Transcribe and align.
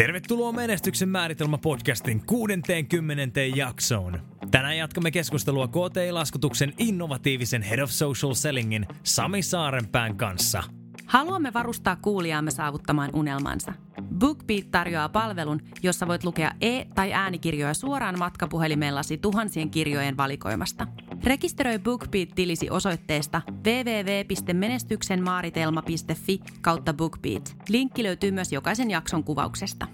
Tervetuloa 0.00 0.52
Menestyksen 0.52 1.08
määritelmä 1.08 1.58
podcastin 1.58 2.26
60. 2.26 3.40
jaksoon. 3.56 4.20
Tänään 4.50 4.76
jatkamme 4.76 5.10
keskustelua 5.10 5.68
KTI-laskutuksen 5.68 6.72
innovatiivisen 6.78 7.62
Head 7.62 7.78
of 7.78 7.90
Social 7.90 8.34
Sellingin 8.34 8.86
Sami 9.02 9.42
Saarenpään 9.42 10.16
kanssa. 10.16 10.62
Haluamme 11.06 11.52
varustaa 11.52 11.96
kuulijaamme 11.96 12.50
saavuttamaan 12.50 13.10
unelmansa. 13.12 13.72
BookBeat 14.18 14.70
tarjoaa 14.70 15.08
palvelun, 15.08 15.60
jossa 15.82 16.08
voit 16.08 16.24
lukea 16.24 16.52
e- 16.60 16.84
tai 16.94 17.12
äänikirjoja 17.12 17.74
suoraan 17.74 18.18
matkapuhelimellasi 18.18 19.18
tuhansien 19.18 19.70
kirjojen 19.70 20.16
valikoimasta. 20.16 20.86
Rekisteröi 21.24 21.78
BookBeat-tilisi 21.78 22.70
osoitteesta 22.70 23.42
www.menestyksenmaaritelma.fi 23.66 26.40
kautta 26.60 26.94
BookBeat. 26.94 27.56
Linkki 27.68 28.02
löytyy 28.02 28.30
myös 28.30 28.52
jokaisen 28.52 28.90
jakson 28.90 29.24
kuvauksesta. 29.24 29.86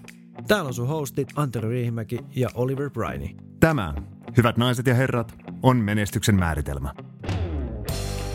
Täällä 0.47 0.67
on 0.67 0.73
sun 0.73 0.87
hostit 0.87 1.29
Antero 1.35 1.69
Riihimäki 1.69 2.19
ja 2.35 2.49
Oliver 2.53 2.89
Briney. 2.89 3.27
Tämä, 3.59 3.93
hyvät 4.37 4.57
naiset 4.57 4.87
ja 4.87 4.93
herrat, 4.93 5.35
on 5.63 5.77
menestyksen 5.77 6.35
määritelmä. 6.35 6.93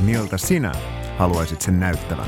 Miltä 0.00 0.38
sinä 0.38 0.72
haluaisit 1.18 1.60
sen 1.60 1.80
näyttävän? 1.80 2.26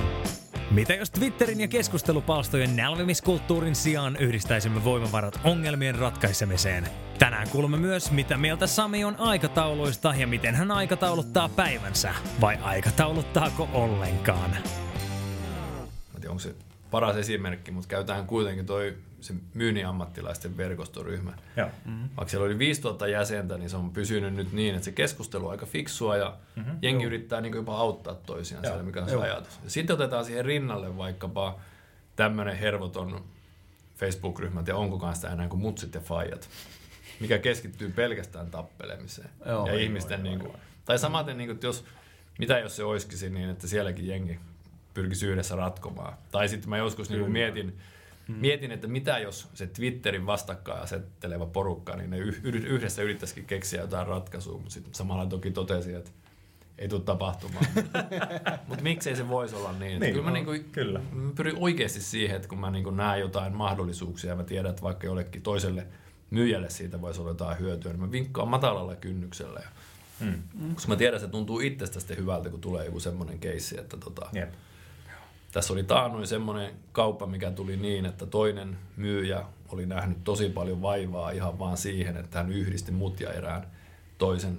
Mitä 0.71 0.95
jos 0.95 1.11
Twitterin 1.11 1.61
ja 1.61 1.69
keskustelupalstojen 1.69 2.77
nälvimiskulttuurin 2.77 3.75
sijaan 3.75 4.17
yhdistäisimme 4.17 4.85
voimavarat 4.85 5.41
ongelmien 5.45 5.95
ratkaisemiseen? 5.95 6.89
Tänään 7.19 7.49
kuulemme 7.49 7.77
myös, 7.77 8.11
mitä 8.11 8.37
mieltä 8.37 8.67
Sami 8.67 9.05
on 9.05 9.17
aikatauluista 9.17 10.15
ja 10.15 10.27
miten 10.27 10.55
hän 10.55 10.71
aikatauluttaa 10.71 11.49
päivänsä. 11.49 12.15
Vai 12.41 12.59
aikatauluttaako 12.63 13.69
ollenkaan? 13.73 14.51
Mä 14.51 14.57
en 14.57 16.21
tiedä, 16.21 16.31
onko 16.31 16.41
se 16.41 16.55
paras 16.91 17.17
esimerkki, 17.17 17.71
mutta 17.71 17.89
käytetään 17.89 18.27
kuitenkin 18.27 18.67
toi 18.67 18.97
se 19.25 19.35
myynnin 19.55 19.87
ammattilaisten 19.87 20.57
verkostoryhmä. 20.57 21.33
Joo. 21.57 21.69
Mm-hmm. 21.85 22.09
Vaikka 22.17 22.31
siellä 22.31 22.47
oli 22.47 22.59
5000 22.59 23.07
jäsentä, 23.07 23.59
niin 23.59 23.71
se 23.71 23.77
on 23.77 23.91
pysynyt 23.91 24.35
nyt 24.35 24.53
niin, 24.53 24.75
että 24.75 24.85
se 24.85 24.93
keskustelu 24.93 25.45
on 25.47 25.51
aika 25.51 25.67
fiksua 25.67 26.17
ja 26.17 26.37
mm-hmm. 26.57 26.79
jengi 26.83 27.05
Joo. 27.05 27.07
yrittää 27.07 27.41
niin 27.41 27.55
jopa 27.55 27.77
auttaa 27.77 28.15
toisiaan 28.15 28.65
siellä, 28.65 28.83
mikä 28.83 29.03
on 29.03 29.11
se 29.11 29.17
ajatus. 29.17 29.61
Ja 29.65 29.71
sitten 29.71 29.95
otetaan 29.95 30.25
siihen 30.25 30.45
rinnalle 30.45 30.97
vaikkapa 30.97 31.59
tämmöinen 32.17 32.57
hervoton 32.57 33.25
Facebook-ryhmät 33.97 34.69
ja 34.69 34.77
onko 34.77 34.99
kanssa 34.99 35.31
enää 35.31 35.49
kuin 35.49 35.61
mutsit 35.61 35.95
ja 35.95 36.01
faijat, 36.01 36.49
mikä 37.21 37.39
keskittyy 37.39 37.93
pelkästään 37.93 38.51
tappelemiseen. 38.51 39.31
Joo, 39.47 39.67
ja 39.67 39.75
ihmisten, 39.75 40.21
joo, 40.21 40.29
niin 40.29 40.39
kuin, 40.39 40.53
tai 40.85 40.99
samaten, 40.99 41.39
niin 41.39 41.49
kuin, 41.49 41.55
että 41.55 41.67
jos, 41.67 41.85
mitä 42.39 42.59
jos 42.59 42.77
se 42.77 42.85
olisikin 42.85 43.35
niin, 43.35 43.51
että 43.51 43.67
sielläkin 43.67 44.07
jengi 44.07 44.39
pyrkisi 44.95 45.27
yhdessä 45.27 45.57
ratkomaan. 45.57 46.15
Tai 46.31 46.49
sitten 46.49 46.71
mä 46.71 46.77
joskus 46.77 47.11
niin 47.11 47.31
mietin, 47.31 47.79
Mm. 48.29 48.35
Mietin, 48.35 48.71
että 48.71 48.89
mitä 48.89 49.19
jos 49.19 49.49
se 49.55 49.67
Twitterin 49.67 50.27
vastakkain 50.27 50.83
asetteleva 50.83 51.47
porukka, 51.47 51.97
niin 51.97 52.11
ne 52.11 52.19
yhdessä 52.45 53.03
yrittäisikin 53.03 53.45
keksiä 53.47 53.81
jotain 53.81 54.07
ratkaisua, 54.07 54.59
mutta 54.59 54.71
sitten 54.71 54.95
samalla 54.95 55.27
toki 55.27 55.51
totesi, 55.51 55.95
että 55.95 56.11
ei 56.79 56.89
tule 56.89 57.01
tapahtumaan. 57.01 57.67
mutta 58.69 58.83
miksei 58.83 59.17
se 59.17 59.29
voisi 59.29 59.55
olla 59.55 59.73
niin? 59.73 60.01
niin 60.01 60.13
kyllä, 60.13 60.25
mä 60.25 60.31
niinku, 60.31 60.53
kyllä. 60.73 61.01
Mä 61.13 61.33
pyrin 61.37 61.57
oikeasti 61.59 62.01
siihen, 62.01 62.37
että 62.37 62.49
kun 62.49 62.59
mä 62.59 62.71
niinku 62.71 62.91
näen 62.91 63.21
jotain 63.21 63.57
mahdollisuuksia 63.57 64.31
ja 64.31 64.37
mä 64.37 64.45
tiedän, 64.45 64.71
että 64.71 64.83
vaikka 64.83 65.07
jollekin 65.07 65.43
toiselle 65.43 65.87
myyjälle 66.31 66.71
siitä 66.71 67.01
voisi 67.01 67.21
olla 67.21 67.31
jotain 67.31 67.59
hyötyä, 67.59 67.93
niin 67.93 68.01
mä 68.01 68.13
vinkkaan 68.13 68.49
matalalla 68.49 68.97
kynnyksellä. 68.97 69.61
Ja, 69.61 69.69
mm. 70.27 70.75
Koska 70.75 70.93
mä 70.93 70.97
tiedän, 70.97 71.17
että 71.17 71.27
se 71.27 71.33
tuntuu 71.33 71.61
itsestä 71.61 72.15
hyvältä, 72.15 72.51
kun 72.51 72.61
tulee 72.61 72.85
joku 72.85 73.01
semmoinen 73.01 73.39
keissi, 73.39 73.81
että 73.81 73.97
tota, 73.97 74.29
yep 74.37 74.53
tässä 75.55 75.73
oli 75.73 75.83
taannoin 75.83 76.27
semmoinen 76.27 76.75
kauppa, 76.93 77.27
mikä 77.27 77.51
tuli 77.51 77.77
niin, 77.77 78.07
että 78.07 78.27
toinen 78.27 78.79
myyjä 78.97 79.45
oli 79.69 79.87
nähnyt 79.87 80.25
tosi 80.25 80.49
paljon 80.49 80.83
vaivaa 80.83 81.31
ihan 81.31 81.59
vaan 81.59 81.77
siihen, 81.77 82.17
että 82.17 82.39
hän 82.39 82.53
yhdisti 82.53 82.93
mut 82.93 83.21
ja 83.21 83.33
erään 83.33 83.67
toisen 84.19 84.59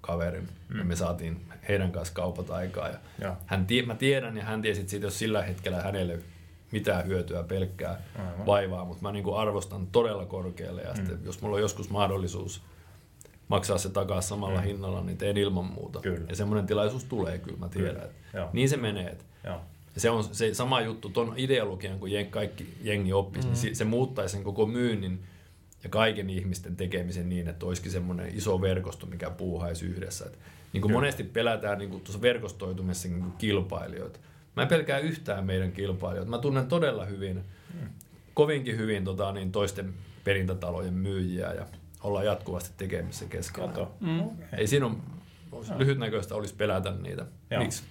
kaverin. 0.00 0.48
Mm. 0.68 0.78
Ja 0.78 0.84
me 0.84 0.96
saatiin 0.96 1.40
heidän 1.68 1.92
kanssa 1.92 2.14
kaupat 2.14 2.50
aikaa. 2.50 2.88
Ja 2.88 2.98
ja. 3.18 3.36
Hän, 3.46 3.66
mä 3.86 3.94
tiedän 3.94 4.36
ja 4.36 4.44
hän 4.44 4.62
tiesi, 4.62 4.80
että 4.80 4.90
siitä 4.90 5.06
jos 5.06 5.18
sillä 5.18 5.42
hetkellä 5.42 5.82
hänelle 5.82 6.18
mitään 6.72 7.06
hyötyä 7.06 7.42
pelkkää 7.42 8.00
Aivan. 8.18 8.46
vaivaa, 8.46 8.84
mutta 8.84 9.02
mä 9.02 9.12
niin 9.12 9.24
kuin 9.24 9.36
arvostan 9.36 9.86
todella 9.86 10.26
korkealle. 10.26 10.82
Ja 10.82 10.90
mm. 10.90 10.96
sitten, 10.96 11.18
jos 11.24 11.42
mulla 11.42 11.56
on 11.56 11.62
joskus 11.62 11.90
mahdollisuus 11.90 12.62
maksaa 13.48 13.78
se 13.78 13.88
takaisin 13.88 14.28
samalla 14.28 14.60
mm. 14.60 14.66
hinnalla, 14.66 15.00
niin 15.00 15.18
teen 15.18 15.36
ilman 15.36 15.64
muuta. 15.64 16.00
Kyllä. 16.00 16.26
Ja 16.28 16.36
semmoinen 16.36 16.66
tilaisuus 16.66 17.04
tulee 17.04 17.38
kyllä, 17.38 17.58
mä 17.58 17.68
tiedän. 17.68 18.08
Kyllä. 18.32 18.48
Niin 18.52 18.68
se 18.68 18.76
menee. 18.76 19.10
Että 19.10 19.24
se 19.96 20.10
on 20.10 20.24
se 20.24 20.54
sama 20.54 20.80
juttu 20.80 21.08
tuon 21.08 21.34
ideologian, 21.36 21.98
kun 21.98 22.10
jen, 22.10 22.30
kaikki 22.30 22.74
jengi 22.82 23.12
oppisi, 23.12 23.46
mm. 23.46 23.52
niin 23.52 23.60
se, 23.60 23.74
se 23.74 23.84
muuttaisi 23.84 24.32
sen 24.32 24.44
koko 24.44 24.66
myynnin 24.66 25.22
ja 25.84 25.90
kaiken 25.90 26.30
ihmisten 26.30 26.76
tekemisen 26.76 27.28
niin, 27.28 27.48
että 27.48 27.66
olisikin 27.66 27.92
semmoinen 27.92 28.36
iso 28.36 28.60
verkosto, 28.60 29.06
mikä 29.06 29.30
puuhaisi 29.30 29.86
yhdessä. 29.86 30.26
Et, 30.26 30.38
niin 30.72 30.80
kuin 30.80 30.92
monesti 30.92 31.24
pelätään 31.24 31.78
niin 31.78 31.90
kuin 31.90 32.02
tuossa 32.02 32.22
verkostoitumisessa 32.22 33.08
niin 33.08 33.20
kuin 33.20 33.32
kilpailijoita. 33.32 34.18
Mä 34.56 34.62
en 34.62 34.68
pelkää 34.68 34.98
yhtään 34.98 35.46
meidän 35.46 35.72
kilpailijoita. 35.72 36.30
Mä 36.30 36.38
tunnen 36.38 36.66
todella 36.66 37.04
hyvin, 37.04 37.44
mm. 37.74 37.88
kovinkin 38.34 38.76
hyvin 38.76 39.04
tota, 39.04 39.32
niin 39.32 39.52
toisten 39.52 39.94
perintätalojen 40.24 40.94
myyjiä 40.94 41.52
ja 41.52 41.66
ollaan 42.02 42.24
jatkuvasti 42.24 42.70
tekemisissä 42.76 43.24
keskenään. 43.24 43.86
Mm. 44.00 44.30
Ei 44.58 44.66
siinä 44.66 44.86
on, 44.86 45.02
lyhytnäköistä 45.78 46.34
olisi 46.34 46.54
pelätä 46.54 46.90
niitä. 46.90 47.26
Joo. 47.50 47.62
Miksi? 47.62 47.82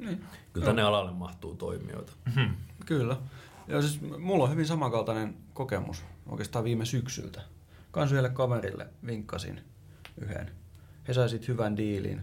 Niin. 0.00 0.24
Kyllä 0.52 0.66
tänne 0.66 0.82
alalle 0.82 1.12
mahtuu 1.12 1.54
toimijoita. 1.54 2.12
Mm-hmm. 2.26 2.54
Kyllä. 2.86 3.16
Ja 3.68 3.82
siis 3.82 4.00
mulla 4.18 4.44
on 4.44 4.50
hyvin 4.50 4.66
samankaltainen 4.66 5.34
kokemus 5.54 6.04
oikeastaan 6.28 6.64
viime 6.64 6.84
syksyltä. 6.84 7.42
Kans 7.90 8.12
yhdelle 8.12 8.30
kaverille 8.30 8.88
vinkkasin 9.06 9.60
yhden. 10.20 10.50
He 11.08 11.14
sai 11.14 11.28
sitten 11.28 11.48
hyvän 11.48 11.76
diilin. 11.76 12.20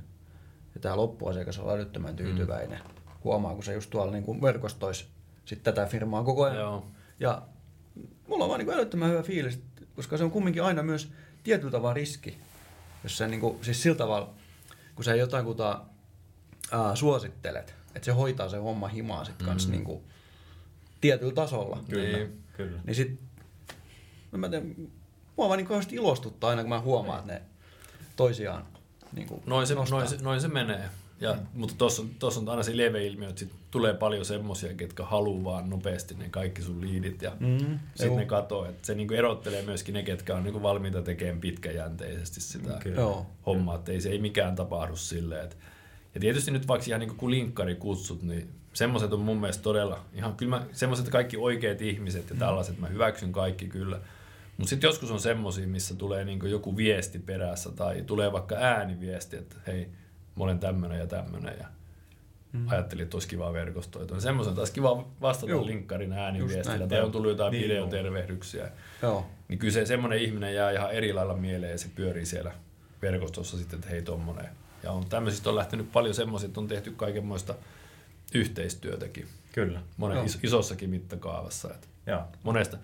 Ja 0.76 0.82
tämä 0.82 0.98
loppuasiakas 0.98 1.60
on 1.60 1.74
älyttömän 1.74 2.12
mm. 2.12 2.18
tyytyväinen. 2.18 2.80
Mm. 2.80 3.14
Huomaa, 3.24 3.54
kun 3.54 3.64
se 3.64 3.74
just 3.74 3.90
tuolla 3.90 4.12
niin 4.12 4.24
kuin 4.24 4.42
verkostoisi 4.42 5.06
sit 5.46 5.64
tätä 5.64 5.86
firmaa 5.86 6.24
koko 6.24 6.44
ajan. 6.44 6.58
Joo. 6.58 6.88
Ja 7.20 7.42
mulla 8.28 8.44
on 8.44 8.50
vaan 8.50 8.60
niin 8.60 8.74
älyttömän 8.74 9.10
hyvä 9.10 9.24
fiilis, 9.24 9.60
koska 9.96 10.18
se 10.18 10.24
on 10.24 10.32
kumminkin 10.32 10.64
aina 10.64 10.84
myös 10.84 11.12
tietyllä 11.44 11.72
tavalla 11.72 11.94
riski. 11.94 12.38
Jos 13.04 13.18
se 13.18 13.28
niin 13.28 13.40
kuin, 13.40 13.64
siis 13.64 13.84
sillä 13.84 13.98
tavalla, 13.98 14.34
kun 14.96 15.06
sä 15.06 15.16
jotain 15.16 15.46
kuta, 15.46 15.86
ää, 16.72 16.96
suosittelet, 16.96 17.76
että 17.96 18.06
se 18.06 18.12
hoitaa 18.12 18.50
se 18.50 18.58
homma 18.58 18.88
himaa 18.88 19.26
sitten 19.26 19.48
mm. 19.48 19.72
niinku 19.72 20.04
tietyllä 21.02 21.34
tasolla. 21.34 21.84
Kyllä, 21.90 22.18
niin, 22.18 22.44
kyllä. 22.58 22.80
Niin 22.84 22.96
sit, 22.96 23.20
mä 24.32 24.50
tiedän, 24.50 24.76
mua 25.38 25.48
vaan 25.48 25.58
niin 25.58 25.68
kauheasti 25.68 25.96
ilostuttaa 25.96 26.50
aina, 26.50 26.62
kun 26.62 26.70
mä 26.70 26.80
huomaan, 26.80 27.20
että 27.20 27.34
ne 27.34 27.42
toisiaan 28.16 28.66
niin 29.14 29.28
kuin 29.28 29.42
noin, 29.46 29.68
se, 29.68 29.76
noin, 29.76 30.08
se, 30.08 30.18
noin 30.22 30.42
se 30.42 30.48
menee. 30.48 30.90
Ja, 31.20 31.34
mm. 31.34 31.40
Mutta 31.54 31.76
tuossa 31.78 32.02
on, 32.42 32.44
on 32.44 32.50
aina 32.50 32.64
se 32.64 32.78
lieveilmiö, 32.78 33.30
että 33.30 33.40
sit 33.40 33.52
tulee 33.72 33.94
paljon 33.94 34.26
semmosia, 34.26 34.74
ketkä 34.74 35.04
haluaa 35.04 35.44
vaan 35.44 35.70
nopeasti 35.70 36.14
ne 36.14 36.30
kaikki 36.30 36.62
sun 36.62 36.82
liidit 36.82 37.22
ja 37.22 37.32
mm, 37.40 37.80
sitten 37.96 38.16
ne 38.16 38.26
katoo. 38.26 38.66
Että 38.66 38.88
se 38.88 38.96
niinku 38.96 39.14
erottelee 39.14 39.62
myöskin 39.62 39.94
ne, 39.94 40.04
ketkä 40.04 40.36
on 40.36 40.44
niinku 40.44 40.62
valmiita 40.62 41.02
tekemään 41.02 41.42
pitkäjänteisesti 41.42 42.42
sitä 42.42 42.80
Kyllä. 42.84 43.26
hommaa. 43.46 43.76
Että 43.76 43.92
ei 43.92 44.02
se 44.02 44.10
ei 44.10 44.20
mikään 44.20 44.56
tapahdu 44.56 44.96
silleen, 44.96 45.44
että 45.44 45.56
ja 46.18 46.22
tietysti 46.22 46.52
nyt 46.52 46.68
vaikka 46.68 46.86
ihan 46.88 47.00
niin 47.00 47.16
kuin 47.16 47.32
linkkari 47.32 47.76
kutsut, 47.76 48.24
niin 48.24 48.50
semmoiset 48.74 49.14
on 49.14 49.20
mun 49.20 49.38
mielestä 49.38 49.64
todella, 49.64 50.06
ihan 50.14 50.36
kyllä 50.36 50.66
semmoiset 50.72 51.10
kaikki 51.10 51.38
oikeat 51.38 51.82
ihmiset 51.82 52.30
ja 52.30 52.36
mm. 52.36 52.40
tällaiset, 52.40 52.80
mä 52.80 52.88
hyväksyn 52.88 53.32
kaikki 53.32 53.68
kyllä. 53.68 54.00
Mutta 54.58 54.70
sitten 54.70 54.88
joskus 54.88 55.12
on 55.12 55.20
semmoisia, 55.20 55.68
missä 55.68 55.96
tulee 55.96 56.26
niin 56.26 56.40
joku 56.44 56.78
viesti 56.78 57.20
perässä 57.20 57.72
tai 57.72 58.02
tulee 58.02 58.32
vaikka 58.32 58.56
ääniviesti, 58.56 59.38
että 59.38 59.56
hei, 59.68 59.90
mä 60.36 60.44
olen 60.44 60.60
tämmöinen 60.60 61.00
ja 61.00 61.08
tämmöinen 61.08 61.56
ja 61.60 61.68
mm. 62.52 62.68
ajattelin, 62.68 63.04
että 63.04 63.16
olisi 63.16 63.28
kiva 63.28 63.54
verkostoitua. 63.54 64.20
Semmoisen 64.20 64.56
taas 64.56 64.72
kiva 64.72 65.08
vastata 65.22 65.52
Joo. 65.52 65.66
linkkarin 65.66 66.14
ääniviestillä 66.14 66.88
tai 66.88 67.02
on 67.02 67.12
tullut 67.12 67.32
jotain 67.32 67.52
niin, 67.52 67.64
videotervehdyksiä. 67.64 68.72
Joo. 69.02 69.26
Niin 69.48 69.60
kyllä 69.60 69.74
se 69.74 69.86
semmoinen 69.86 70.20
ihminen 70.20 70.56
jää 70.56 70.72
ihan 70.72 70.92
eri 70.92 71.14
lailla 71.14 71.36
mieleen 71.36 71.72
ja 71.72 71.78
se 71.78 71.88
pyörii 71.96 72.26
siellä 72.26 72.52
verkostossa 73.02 73.58
sitten, 73.58 73.80
että 73.80 73.90
hei 73.90 74.02
tommonen 74.02 74.50
ja 74.88 74.92
on, 74.94 75.06
tämmöisistä 75.06 75.50
on 75.50 75.56
lähtenyt 75.56 75.92
paljon 75.92 76.16
semmoisia, 76.16 76.48
että 76.48 76.60
on 76.60 76.68
tehty 76.68 76.92
kaikenmoista 76.92 77.56
yhteistyötäkin. 78.34 79.28
Kyllä. 79.52 79.82
Monen 79.98 80.26
is, 80.26 80.40
isossakin 80.44 80.90
mittakaavassa. 80.90 81.74
Että 81.74 81.88
Joo. 82.06 82.22
Monesta. 82.44 82.78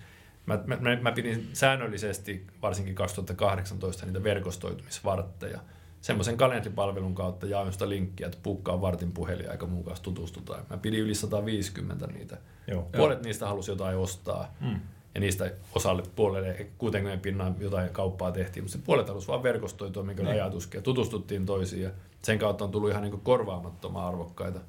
Mä, 0.45 0.59
mä, 0.65 0.95
mä, 1.01 1.11
pidin 1.11 1.49
säännöllisesti, 1.53 2.47
varsinkin 2.61 2.95
2018, 2.95 4.05
niitä 4.05 4.23
verkostoitumisvartteja. 4.23 5.59
Semmoisen 6.01 6.37
kalenteripalvelun 6.37 7.15
kautta 7.15 7.45
jaoin 7.45 7.73
sitä 7.73 7.89
linkkiä, 7.89 8.27
että 8.27 8.39
puukkaa 8.43 8.81
vartin 8.81 9.11
puhelin 9.11 9.51
aika 9.51 9.65
mun 9.65 9.83
kanssa 9.83 10.03
tutustutaan. 10.03 10.65
Mä 10.69 10.77
pidin 10.77 10.99
yli 10.99 11.15
150 11.15 12.07
niitä. 12.07 12.37
Joo. 12.67 12.89
Puolet 12.97 13.17
Joo. 13.17 13.23
niistä 13.23 13.47
halusi 13.47 13.71
jotain 13.71 13.97
ostaa. 13.97 14.55
Mm 14.59 14.79
ja 15.15 15.21
niistä 15.21 15.51
osalle 15.75 16.03
puolelle 16.15 16.67
60 16.77 17.21
pinnan 17.21 17.55
jotain 17.59 17.89
kauppaa 17.89 18.31
tehtiin, 18.31 18.63
mutta 18.63 18.77
se 18.77 18.83
puolet 18.85 19.07
halusi 19.07 19.27
vaan 19.27 19.43
verkostoitua, 19.43 20.03
minkä 20.03 20.23
niin. 20.23 20.33
ajatuskin, 20.33 20.77
ja 20.77 20.81
tutustuttiin 20.81 21.45
toisiin, 21.45 21.81
ja 21.83 21.89
sen 22.21 22.39
kautta 22.39 22.63
on 22.63 22.71
tullut 22.71 22.89
ihan 22.89 23.03
niin 23.03 23.19
korvaamattoman 23.21 24.05
arvokkaita 24.05 24.59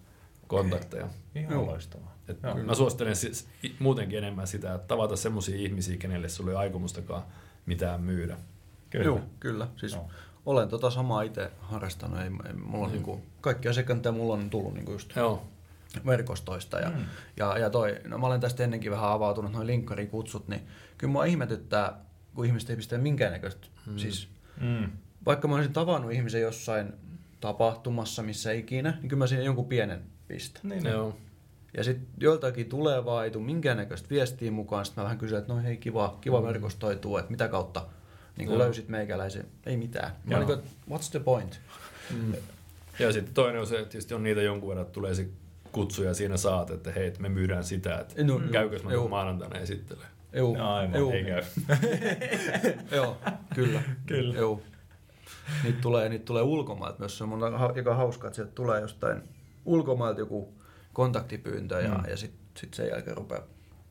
kontakteja. 0.47 1.09
Ihan 1.35 1.53
Joo. 1.53 1.67
loistavaa. 1.67 2.15
Et 2.29 2.39
Joo. 2.43 2.55
mä 2.55 2.75
suosittelen 2.75 3.17
siis 3.17 3.49
muutenkin 3.79 4.19
enemmän 4.19 4.47
sitä, 4.47 4.75
että 4.75 4.87
tavata 4.87 5.17
semmoisia 5.17 5.57
ihmisiä, 5.57 5.97
kenelle 5.97 6.29
sulla 6.29 6.51
ei 6.51 6.55
ole 6.57 6.63
aikomustakaan 6.63 7.23
mitään 7.67 8.01
myydä. 8.01 8.37
Kyllä. 8.91 9.05
Joo, 9.05 9.21
kyllä. 9.41 9.69
Siis 9.77 9.93
Joo. 9.93 10.09
olen 10.47 10.69
tota 10.69 10.91
samaa 10.91 11.23
itse 11.23 11.51
harrastanut. 11.61 12.19
Ei, 12.19 12.25
ei, 12.47 12.53
mulla 12.53 12.85
on 12.85 12.91
Mm. 12.91 12.95
niinku, 12.95 13.21
kaikki 13.41 13.69
asiakkaat, 13.69 13.99
mitä 13.99 14.13
mulla 14.13 14.35
on 14.35 14.51
tullut 14.51 14.75
niinku 14.75 14.93
just 14.93 15.17
Joo, 15.17 15.43
verkostoista. 16.07 16.79
Ja, 16.81 16.91
Mm. 16.91 17.05
ja, 17.37 17.59
ja 17.59 17.71
toi, 17.71 17.97
no 18.07 18.19
mä 18.19 18.27
olen 18.27 18.41
tästä 18.41 18.65
ennenkin 18.65 18.91
vähän 18.91 19.11
avautunut, 19.11 19.53
noin 19.53 19.67
linkkarikutsut, 19.67 20.49
niin 20.49 20.61
kyllä 20.99 21.13
mua 21.13 21.25
ihmetyttää, 21.25 21.93
kun 22.35 22.47
ihmiset 22.47 22.71
ei 22.71 22.77
pistä 22.77 22.99
minkäännäköistä. 22.99 23.67
Mm. 23.87 23.99
Siis, 23.99 24.29
Mm. 24.61 24.91
vaikka 25.27 25.49
mä 25.49 25.55
olisin 25.55 25.73
tavannut 25.73 26.13
ihmisen 26.13 26.41
jossain 26.41 26.93
tapahtumassa, 27.41 28.23
missä 28.23 28.53
ikinä, 28.53 28.91
niin 28.91 29.09
kyllä 29.09 29.19
mä 29.19 29.27
siinä 29.27 29.45
jonkun 29.45 29.67
pienen 29.67 30.03
pistän. 30.29 30.61
Niin, 30.69 30.85
joo. 30.87 31.17
Ja 31.77 31.85
sitten 31.85 32.07
joiltakin 32.21 32.69
tulee 32.69 33.05
vaan, 33.05 33.25
ei 33.25 33.31
tule 33.31 33.45
minkäännäköistä 33.45 34.11
viestiä 34.11 34.51
mukaan. 34.51 34.85
Sitten 34.85 35.03
mä 35.03 35.05
vähän 35.05 35.19
kysyn, 35.19 35.39
että 35.39 35.53
no 35.53 35.63
hei, 35.63 35.77
kiva, 35.77 36.19
kiva 36.21 36.43
verkostoitua, 36.43 37.19
että 37.21 37.31
mitä 37.31 37.49
kautta 37.49 37.87
niin 38.37 38.49
Joo. 38.49 38.59
löysit 38.59 38.89
meikäläisen. 38.89 39.47
Ei 39.67 39.77
mitään. 39.77 40.13
Mä 40.25 40.37
niin 40.39 40.47
kuin, 40.47 40.59
what's 40.91 41.11
the 41.11 41.21
point? 41.21 41.61
Mm. 42.11 42.33
Ja 42.99 43.13
sitten 43.13 43.35
toinen 43.35 43.61
on 43.61 43.67
se, 43.67 43.79
että 43.79 43.89
tietysti 43.91 44.15
on 44.15 44.23
niitä 44.23 44.43
jonkun 44.43 44.69
verran, 44.69 44.83
että 44.83 44.93
tulee 44.95 45.15
se 45.15 45.29
kutsu 45.75 46.03
ja 46.03 46.15
siinä 46.15 46.37
saat, 46.37 46.71
että 46.71 46.93
hei, 46.93 47.13
me 47.19 47.29
myydään 47.29 47.65
sitä, 47.65 47.99
että 47.99 48.25
No, 48.25 48.41
käykö 48.53 48.79
mä 48.85 49.09
maanantaina 49.09 49.59
esittelen. 49.59 50.07
Joo, 50.33 50.57
No, 50.57 50.75
aivan, 50.75 51.01
joo, 51.01 51.13
ei 51.13 51.25
käy. 51.25 51.43
joo, 52.97 53.17
kyllä. 53.55 53.83
Kyllä. 54.07 54.35
Joo. 54.35 54.61
Niitä 55.65 55.79
tulee, 55.81 56.09
niitä 56.09 56.25
tulee 56.25 56.43
ulkomailta 56.43 56.99
myös. 56.99 57.19
Se 57.19 57.25
on 57.25 57.29
mun 57.31 57.45
aika 57.45 57.95
hauska, 57.95 58.27
että 58.27 58.37
sieltä 58.37 58.53
tulee 58.55 58.81
jostain 58.81 59.23
ulkomailta 59.65 60.21
joku 60.21 60.55
kontaktipyyntö 60.93 61.81
ja, 61.81 61.95
Mm. 61.95 62.03
ja 62.11 62.17
sitten 62.17 62.41
sit 62.57 62.75
sen 62.75 62.89
jälkeen 62.89 63.17
rupeaa 63.17 63.43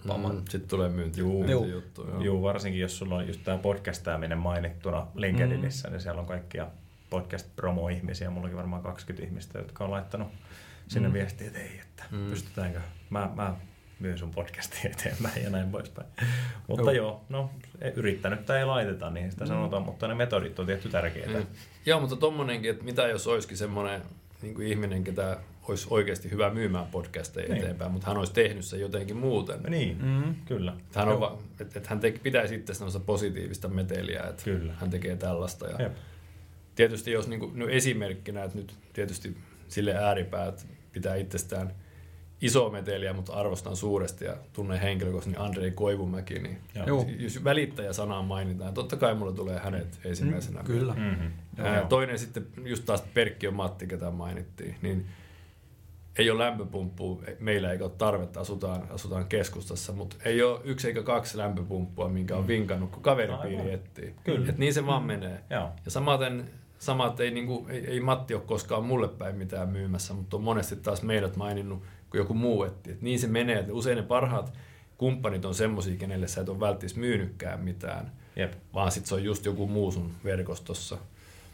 Mm. 0.06 0.36
Sitten 0.50 0.70
tulee 0.70 0.90
myynti, 0.90 1.20
Juu. 1.20 1.44
myyntijuttu. 1.44 2.08
Joo. 2.08 2.22
Joo, 2.22 2.42
varsinkin 2.42 2.82
jos 2.82 2.98
sulla 2.98 3.16
on 3.16 3.28
just 3.28 3.42
tämä 3.44 3.58
podcastaaminen 3.58 4.38
mainittuna 4.38 5.08
LinkedInissä, 5.16 5.88
Mm. 5.88 5.92
niin 5.92 6.02
siellä 6.02 6.22
on 6.22 6.28
kaikkia 6.28 6.68
podcast-promo-ihmisiä. 7.10 8.30
Mullakin 8.30 8.58
varmaan 8.58 8.84
20 8.84 9.28
ihmistä, 9.28 9.60
jotka 9.60 9.84
on 9.84 9.92
laittanut 9.92 10.28
sinne 10.88 11.08
Mm. 11.08 11.14
viestiä, 11.14 11.48
että 11.48 11.60
ei, 11.60 11.80
että 11.82 12.04
Mm. 12.12 12.30
pystytäänkö, 12.30 12.80
mä, 13.10 13.30
mä 13.36 13.56
myyn 14.00 14.18
sun 14.18 14.32
podcastia 14.32 14.92
eteenpäin 15.00 15.44
ja 15.44 15.50
näin 15.50 15.72
poispäin. 15.72 16.08
Mutta 16.68 16.92
Joo. 16.92 17.06
joo, 17.08 17.24
no 17.30 17.50
yrittänyt 17.96 18.46
tai 18.46 18.58
ei 18.60 18.66
laiteta, 18.66 19.10
niin 19.10 19.32
sitä 19.32 19.46
sanotaan, 19.46 19.84
mutta 19.84 20.08
ne 20.08 20.14
metodit 20.16 20.60
on 20.60 20.66
tietty 20.66 20.90
tärkeitä. 20.90 21.38
Mm. 21.40 21.46
Joo, 21.86 22.00
mutta 22.00 22.16
tommonenkin, 22.16 22.72
että 22.72 22.84
mitä 22.84 23.08
jos 23.08 23.28
olisikin 23.28 23.58
semmoinen 23.58 24.02
niin 24.42 24.56
kuin 24.56 24.68
ihminen, 24.68 25.04
ketä 25.04 25.38
olisi 25.68 25.88
oikeasti 25.90 26.32
hyvä 26.32 26.50
myymään 26.50 26.86
podcasteja 26.88 27.48
Niin. 27.50 27.58
eteenpäin, 27.64 27.92
mutta 27.92 28.08
hän 28.08 28.18
olisi 28.18 28.34
tehnyt 28.34 28.66
sen 28.66 28.80
jotenkin 28.80 29.18
muuten. 29.18 29.60
Niin, 29.70 29.98
Mm. 30.02 30.36
kyllä. 30.46 30.74
Että 30.80 31.00
hän, 31.00 31.10
on 31.10 31.20
va, 31.20 31.38
että, 31.62 31.78
että 31.80 31.90
hän 31.90 32.00
te, 32.00 32.12
pitäisi 32.24 32.56
itse 32.56 32.74
sellaista 32.74 33.00
positiivista 33.00 33.68
meteliä, 33.68 34.24
että 34.30 34.44
Kyllä. 34.44 34.74
hän 34.74 34.90
tekee 34.90 35.16
tällaista. 35.16 35.68
Ja 35.68 35.82
Jep. 35.82 35.94
tietysti 36.76 37.12
jos 37.12 37.28
niin 37.28 37.40
kuin, 37.40 37.60
no 37.60 37.68
esimerkkinä, 37.68 38.44
että 38.44 38.58
nyt 38.58 38.76
tietysti 38.94 39.38
sille 39.74 39.96
ääripäät 39.96 40.68
pitää 40.92 41.16
itsestään 41.16 41.74
iso 42.42 42.70
meteliä, 42.70 43.14
mutta 43.14 43.34
arvostan 43.34 43.76
suuresti 43.76 44.26
ja 44.26 44.36
tunnen 44.54 44.80
henkilökohtaisesti 44.80 45.40
niin 45.40 45.48
Andrei 45.48 45.72
Koivumäki, 45.72 46.40
niin 46.40 46.58
Joo. 46.76 46.88
Joo. 46.88 47.06
jos 47.20 47.44
välittäjä-sanaa 47.44 48.22
mainitaan, 48.22 48.74
totta 48.74 48.96
kai 48.96 49.16
mulle 49.16 49.34
tulee 49.34 49.60
hänet 49.60 50.00
ensimmäisenä. 50.06 50.60
Mm, 50.60 50.66
kyllä. 50.66 50.94
Mm-hmm. 50.94 51.32
Ää, 51.66 51.86
Toinen 51.86 52.20
sitten, 52.20 52.48
just 52.66 52.86
taas 52.86 53.02
Perkki 53.14 53.48
on 53.48 53.54
Matti, 53.54 53.88
ketä 53.88 54.12
mainittiin, 54.12 54.76
niin 54.82 55.06
ei 56.18 56.30
ole 56.30 56.44
lämpöpumppua, 56.44 57.22
meillä 57.40 57.72
ei 57.72 57.82
ole 57.82 57.92
tarvetta, 57.98 58.40
asutaan, 58.40 58.88
asutaan 58.90 59.26
keskustassa, 59.26 59.94
mutta 59.94 60.16
ei 60.26 60.44
ole 60.44 60.60
yksi 60.64 60.88
eikä 60.88 61.04
kaksi 61.04 61.38
lämpöpumppua, 61.38 62.10
minkä 62.10 62.38
on 62.38 62.48
vinkannut, 62.48 62.92
kun 62.92 63.04
kaveripiiri 63.04 63.58
Aivan. 63.58 63.74
etsii. 63.74 64.16
Kyllä. 64.24 64.50
Et 64.50 64.58
niin 64.58 64.74
se 64.74 64.86
vaan 64.86 65.04
menee. 65.04 65.44
Joo. 65.50 65.70
Ja 65.86 65.92
samaten, 65.92 66.50
samat 66.86 67.20
ei, 67.20 67.32
niinku, 67.32 67.66
ei, 67.70 67.86
ei 67.86 68.00
Matti 68.00 68.34
ole 68.34 68.44
koskaan 68.46 68.84
mulle 68.84 69.08
päin 69.08 69.36
mitään 69.36 69.70
myymässä, 69.70 70.14
mutta 70.14 70.38
on 70.38 70.44
monesti 70.44 70.76
taas 70.76 71.02
meidät 71.02 71.36
maininnut, 71.36 71.84
kun 72.10 72.18
joku 72.18 72.34
muu 72.34 72.64
etti. 72.64 72.92
Et 72.92 73.02
niin 73.02 73.20
se 73.20 73.28
menee, 73.28 73.60
että 73.60 73.74
usein 73.74 73.98
ne 73.98 74.04
parhaat 74.04 74.54
kumppanit 74.98 75.46
on 75.46 75.56
semmoisia, 75.56 75.98
kenelle 75.98 76.28
sä 76.28 76.42
et 76.42 76.50
ole 76.50 76.60
välttämättä 76.60 77.00
myynytkään 77.00 77.60
mitään 77.60 78.12
Jep. 78.36 78.54
vaan 78.74 78.92
sitten 78.92 79.10
se 79.10 79.16
on 79.16 79.24
just 79.24 79.46
joku 79.46 79.68
muu 79.68 79.92
sun 79.92 80.12
verkostossa. 80.24 80.98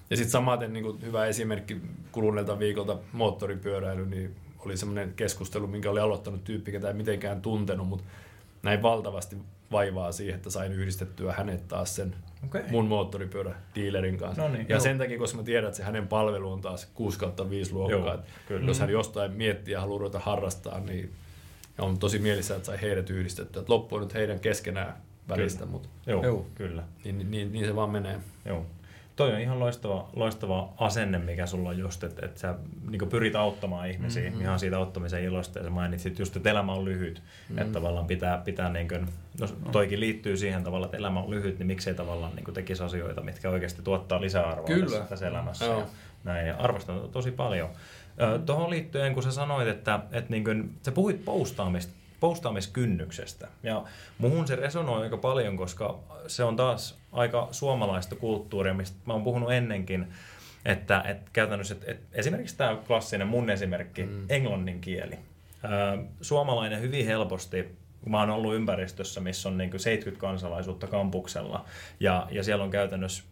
Ja 0.10 0.18
sitten 0.18 0.32
samaten 0.32 0.74
niin 0.74 1.02
hyvä 1.02 1.26
esimerkki 1.26 1.82
kuluneelta 2.12 2.60
viikolta 2.60 2.98
moottoripyöräily, 3.14 4.06
niin 4.06 4.36
oli 4.66 4.78
semmoinen 4.78 5.14
keskustelu, 5.14 5.68
minkä 5.68 5.92
oli 5.92 6.00
aloittanut 6.00 6.44
tyyppi, 6.44 6.72
ketä 6.72 6.88
ei 6.88 6.94
mitenkään 6.94 7.42
tuntenut, 7.42 7.88
mutta 7.88 8.06
näin 8.64 8.82
valtavasti 8.82 9.36
vaivaa 9.72 10.12
siihen, 10.12 10.36
että 10.36 10.50
sain 10.50 10.72
yhdistettyä 10.72 11.34
hänet 11.34 11.68
taas 11.68 11.96
sen 11.96 12.16
Okei. 12.46 12.62
mun 12.72 12.88
moottoripyörädiilerin 12.88 14.18
kanssa. 14.18 14.42
No 14.42 14.48
niin, 14.48 14.66
ja 14.70 14.76
joo. 14.76 14.80
sen 14.80 14.98
takia, 14.98 15.18
koska 15.18 15.38
mä 15.38 15.44
tiedän, 15.44 15.68
että 15.68 15.78
se 15.78 15.84
hänen 15.84 16.08
palvelu 16.08 16.52
on 16.52 16.62
taas 16.62 16.86
6 16.94 17.20
kautta 17.20 17.50
5 17.50 17.74
luokkaa. 17.74 18.00
Joo, 18.00 18.14
että 18.14 18.28
kyllä. 18.48 18.68
Jos 18.68 18.80
hän 18.80 18.90
jostain 18.90 19.32
miettii 19.32 19.72
ja 19.74 19.82
haluaa 19.82 20.00
ruveta 20.00 20.20
harrastaa, 20.20 20.80
niin 20.80 21.14
on 21.80 22.00
tosi 22.00 22.20
mielissään, 22.20 22.58
että 22.58 22.68
sai 22.68 22.82
heidät 22.82 23.10
yhdistettyä. 23.10 23.60
Että 23.60 23.74
loppu 23.74 23.96
on 23.96 24.02
nyt 24.02 24.14
heidän 24.14 24.40
keskenään 24.40 24.94
välistä, 25.30 25.60
Kyllä. 25.60 25.72
mutta 25.72 25.90
Joo, 26.08 26.24
Joo. 26.24 26.46
kyllä. 26.56 26.84
niin, 27.04 27.18
niin, 27.18 27.32
niin, 27.32 27.52
niin 27.52 27.66
se 27.66 27.76
vaan 27.76 27.90
menee. 27.90 28.20
Joo. 28.46 28.66
Toi 29.20 29.34
on 29.34 29.40
ihan 29.40 29.60
loistava, 29.60 30.10
loistava 30.16 30.70
asenne, 30.78 31.18
mikä 31.18 31.46
sulla 31.46 31.70
on 31.70 31.78
just, 31.78 32.04
että, 32.04 32.26
että 32.26 32.40
sä 32.40 32.56
niin 32.90 33.10
pyrit 33.10 33.36
auttamaan 33.36 33.90
ihmisiä 33.90 34.24
mm-hmm. 34.24 34.42
ihan 34.42 34.60
siitä 34.60 34.78
auttamisen 34.78 35.24
ilosta. 35.24 35.60
Ja 35.60 35.64
sä 35.64 35.70
mainitsit 35.70 36.20
just, 36.20 36.36
että 36.36 36.50
elämä 36.50 36.74
on 36.74 36.86
lyhyt. 36.86 37.16
Mm-hmm. 37.16 37.58
Että 37.58 37.74
tavallaan 37.74 38.08
pitää, 38.08 38.38
pitää 38.38 38.70
niin 38.70 38.88
kuin, 38.88 39.08
no 39.40 39.48
toikin 39.72 40.00
liittyy 40.00 40.38
siihen 40.38 40.64
tavalla, 40.64 40.86
että 40.86 40.98
elämä 40.98 41.20
on 41.20 41.30
lyhyt, 41.30 41.60
niin 41.60 41.68
miksei 41.68 41.94
tavallaan 41.94 42.36
niin 42.36 42.54
tekisi 42.54 42.84
asioita, 42.84 43.22
mitkä 43.22 43.50
oikeasti 43.50 43.82
tuottaa 43.82 44.22
lisäarvoa 44.22 44.66
Kyllä. 44.66 44.86
tässä, 44.86 45.10
tässä 45.10 45.28
elämässä. 45.28 45.66
Joo. 45.66 45.80
Ja 45.80 45.86
näin, 46.24 46.48
ja 46.48 46.56
arvostan 46.58 47.10
tosi 47.12 47.32
paljon. 47.32 47.70
Tuohon 48.46 48.70
liittyen, 48.70 49.14
kun 49.14 49.24
sä 49.24 49.32
sanoit, 49.32 49.68
että, 49.68 50.00
että 50.12 50.32
niin 50.32 50.44
kuin, 50.44 50.74
sä 50.86 50.92
puhuit 50.92 51.26
postaamista, 51.26 51.94
postaamiskynnyksestä. 52.20 53.48
Ja 53.64 53.84
muhun 54.18 54.48
se 54.48 54.56
resonoi 54.56 55.04
aika 55.04 55.18
paljon, 55.18 55.58
koska 55.58 56.00
se 56.28 56.44
on 56.44 56.56
taas 56.56 56.98
aika 57.12 57.48
suomalaista 57.52 58.16
kulttuuria, 58.16 58.74
mistä 58.74 58.98
mä 59.06 59.14
oon 59.14 59.24
puhunut 59.24 59.52
ennenkin, 59.52 60.08
että, 60.66 61.04
että 61.08 61.30
käytännössä, 61.34 61.74
että, 61.74 61.92
että 61.92 62.06
esimerkiksi 62.14 62.58
tämä 62.58 62.78
klassinen 62.88 63.28
mun 63.28 63.50
esimerkki, 63.50 64.04
mm. 64.04 64.26
englannin 64.30 64.82
kieli. 64.82 65.20
Suomalainen 66.22 66.82
hyvin 66.82 67.06
helposti 67.06 67.80
kun 68.02 68.12
mä 68.12 68.20
oon 68.20 68.30
ollut 68.30 68.56
ympäristössä, 68.56 69.22
missä 69.22 69.50
on 69.50 69.58
niin 69.58 69.80
70 69.80 70.22
kansalaisuutta 70.22 70.88
kampuksella, 70.88 71.66
ja, 72.00 72.28
ja 72.32 72.44
siellä 72.44 72.64
on 72.64 72.72
käytännössä 72.72 73.24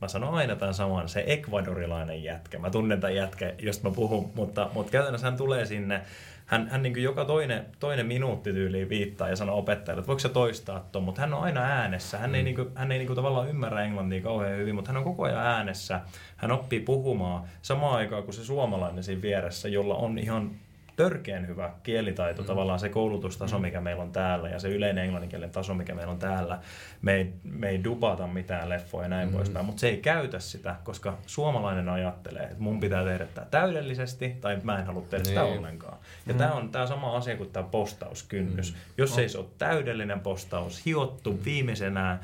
Mä 0.00 0.08
sanon 0.08 0.34
aina 0.34 0.56
tämän 0.56 0.74
saman, 0.74 1.08
se 1.08 1.24
ekvadorilainen 1.26 2.24
jätkä. 2.24 2.58
Mä 2.58 2.70
tunnen 2.70 3.00
tämän 3.00 3.14
jätkä, 3.14 3.54
josta 3.58 3.88
mä 3.88 3.94
puhun, 3.94 4.30
mutta, 4.34 4.70
mutta 4.74 4.92
käytännössä 4.92 5.26
hän 5.26 5.36
tulee 5.36 5.66
sinne, 5.66 6.02
hän, 6.46 6.68
hän 6.68 6.82
niin 6.82 7.02
joka 7.02 7.24
toinen, 7.24 7.66
toinen 7.80 8.06
minuutti 8.06 8.52
tyyliin 8.52 8.88
viittaa 8.88 9.28
ja 9.28 9.36
sanoo 9.36 9.58
opettajalle, 9.58 10.00
että 10.00 10.06
voiko 10.06 10.18
se 10.18 10.28
toistaa 10.28 10.88
tuon, 10.92 11.04
mutta 11.04 11.20
hän 11.20 11.34
on 11.34 11.42
aina 11.42 11.60
äänessä. 11.60 12.18
Hän 12.18 12.30
mm. 12.30 12.34
ei, 12.34 12.42
niin 12.42 12.56
kuin, 12.56 12.68
hän 12.74 12.92
ei 12.92 12.98
niin 12.98 13.06
kuin 13.06 13.16
tavallaan 13.16 13.48
ymmärrä 13.48 13.84
englantia 13.84 14.22
kauhean 14.22 14.58
hyvin, 14.58 14.74
mutta 14.74 14.88
hän 14.88 14.96
on 14.96 15.04
koko 15.04 15.24
ajan 15.24 15.46
äänessä. 15.46 16.00
Hän 16.36 16.52
oppii 16.52 16.80
puhumaan 16.80 17.44
samaan 17.62 17.96
aikaan 17.96 18.22
kuin 18.22 18.34
se 18.34 18.44
suomalainen 18.44 19.04
siinä 19.04 19.22
vieressä, 19.22 19.68
jolla 19.68 19.94
on 19.94 20.18
ihan 20.18 20.50
törkeän 20.96 21.46
hyvä 21.48 21.70
kielitaito, 21.82 22.42
mm. 22.42 22.46
tavallaan 22.46 22.78
se 22.78 22.88
koulutustaso, 22.88 23.58
mikä 23.58 23.80
meillä 23.80 24.02
on 24.02 24.12
täällä 24.12 24.48
ja 24.48 24.58
se 24.58 24.68
yleinen 24.68 25.04
englanninkielen 25.04 25.50
taso, 25.50 25.74
mikä 25.74 25.94
meillä 25.94 26.12
on 26.12 26.18
täällä. 26.18 26.58
Me 27.02 27.14
ei, 27.14 27.32
me 27.44 27.68
ei 27.68 27.84
dupata 27.84 28.26
mitään 28.26 28.68
leffoja 28.68 29.04
ja 29.04 29.08
näin 29.08 29.28
mm. 29.28 29.34
poispäin, 29.34 29.66
mutta 29.66 29.80
se 29.80 29.88
ei 29.88 29.96
käytä 29.96 30.38
sitä, 30.38 30.76
koska 30.84 31.18
suomalainen 31.26 31.88
ajattelee, 31.88 32.42
että 32.42 32.62
mun 32.62 32.80
pitää 32.80 33.04
tehdä 33.04 33.26
tämä 33.26 33.46
täydellisesti 33.50 34.36
tai 34.40 34.60
mä 34.62 34.78
en 34.78 34.86
halua 34.86 35.02
tehdä 35.10 35.24
sitä 35.24 35.42
Niin. 35.42 35.58
ollenkaan. 35.58 35.98
Ja 36.26 36.32
mm. 36.32 36.38
tämä 36.38 36.52
on 36.52 36.68
tämä 36.68 36.86
sama 36.86 37.16
asia 37.16 37.36
kuin 37.36 37.50
tämä 37.50 37.68
postauskynnys. 37.70 38.72
Mm. 38.72 38.78
Jos 38.98 39.18
ei 39.18 39.28
se 39.28 39.38
ole 39.38 39.46
täydellinen 39.58 40.20
postaus, 40.20 40.86
hiottu 40.86 41.44
viimeisenä, 41.44 42.18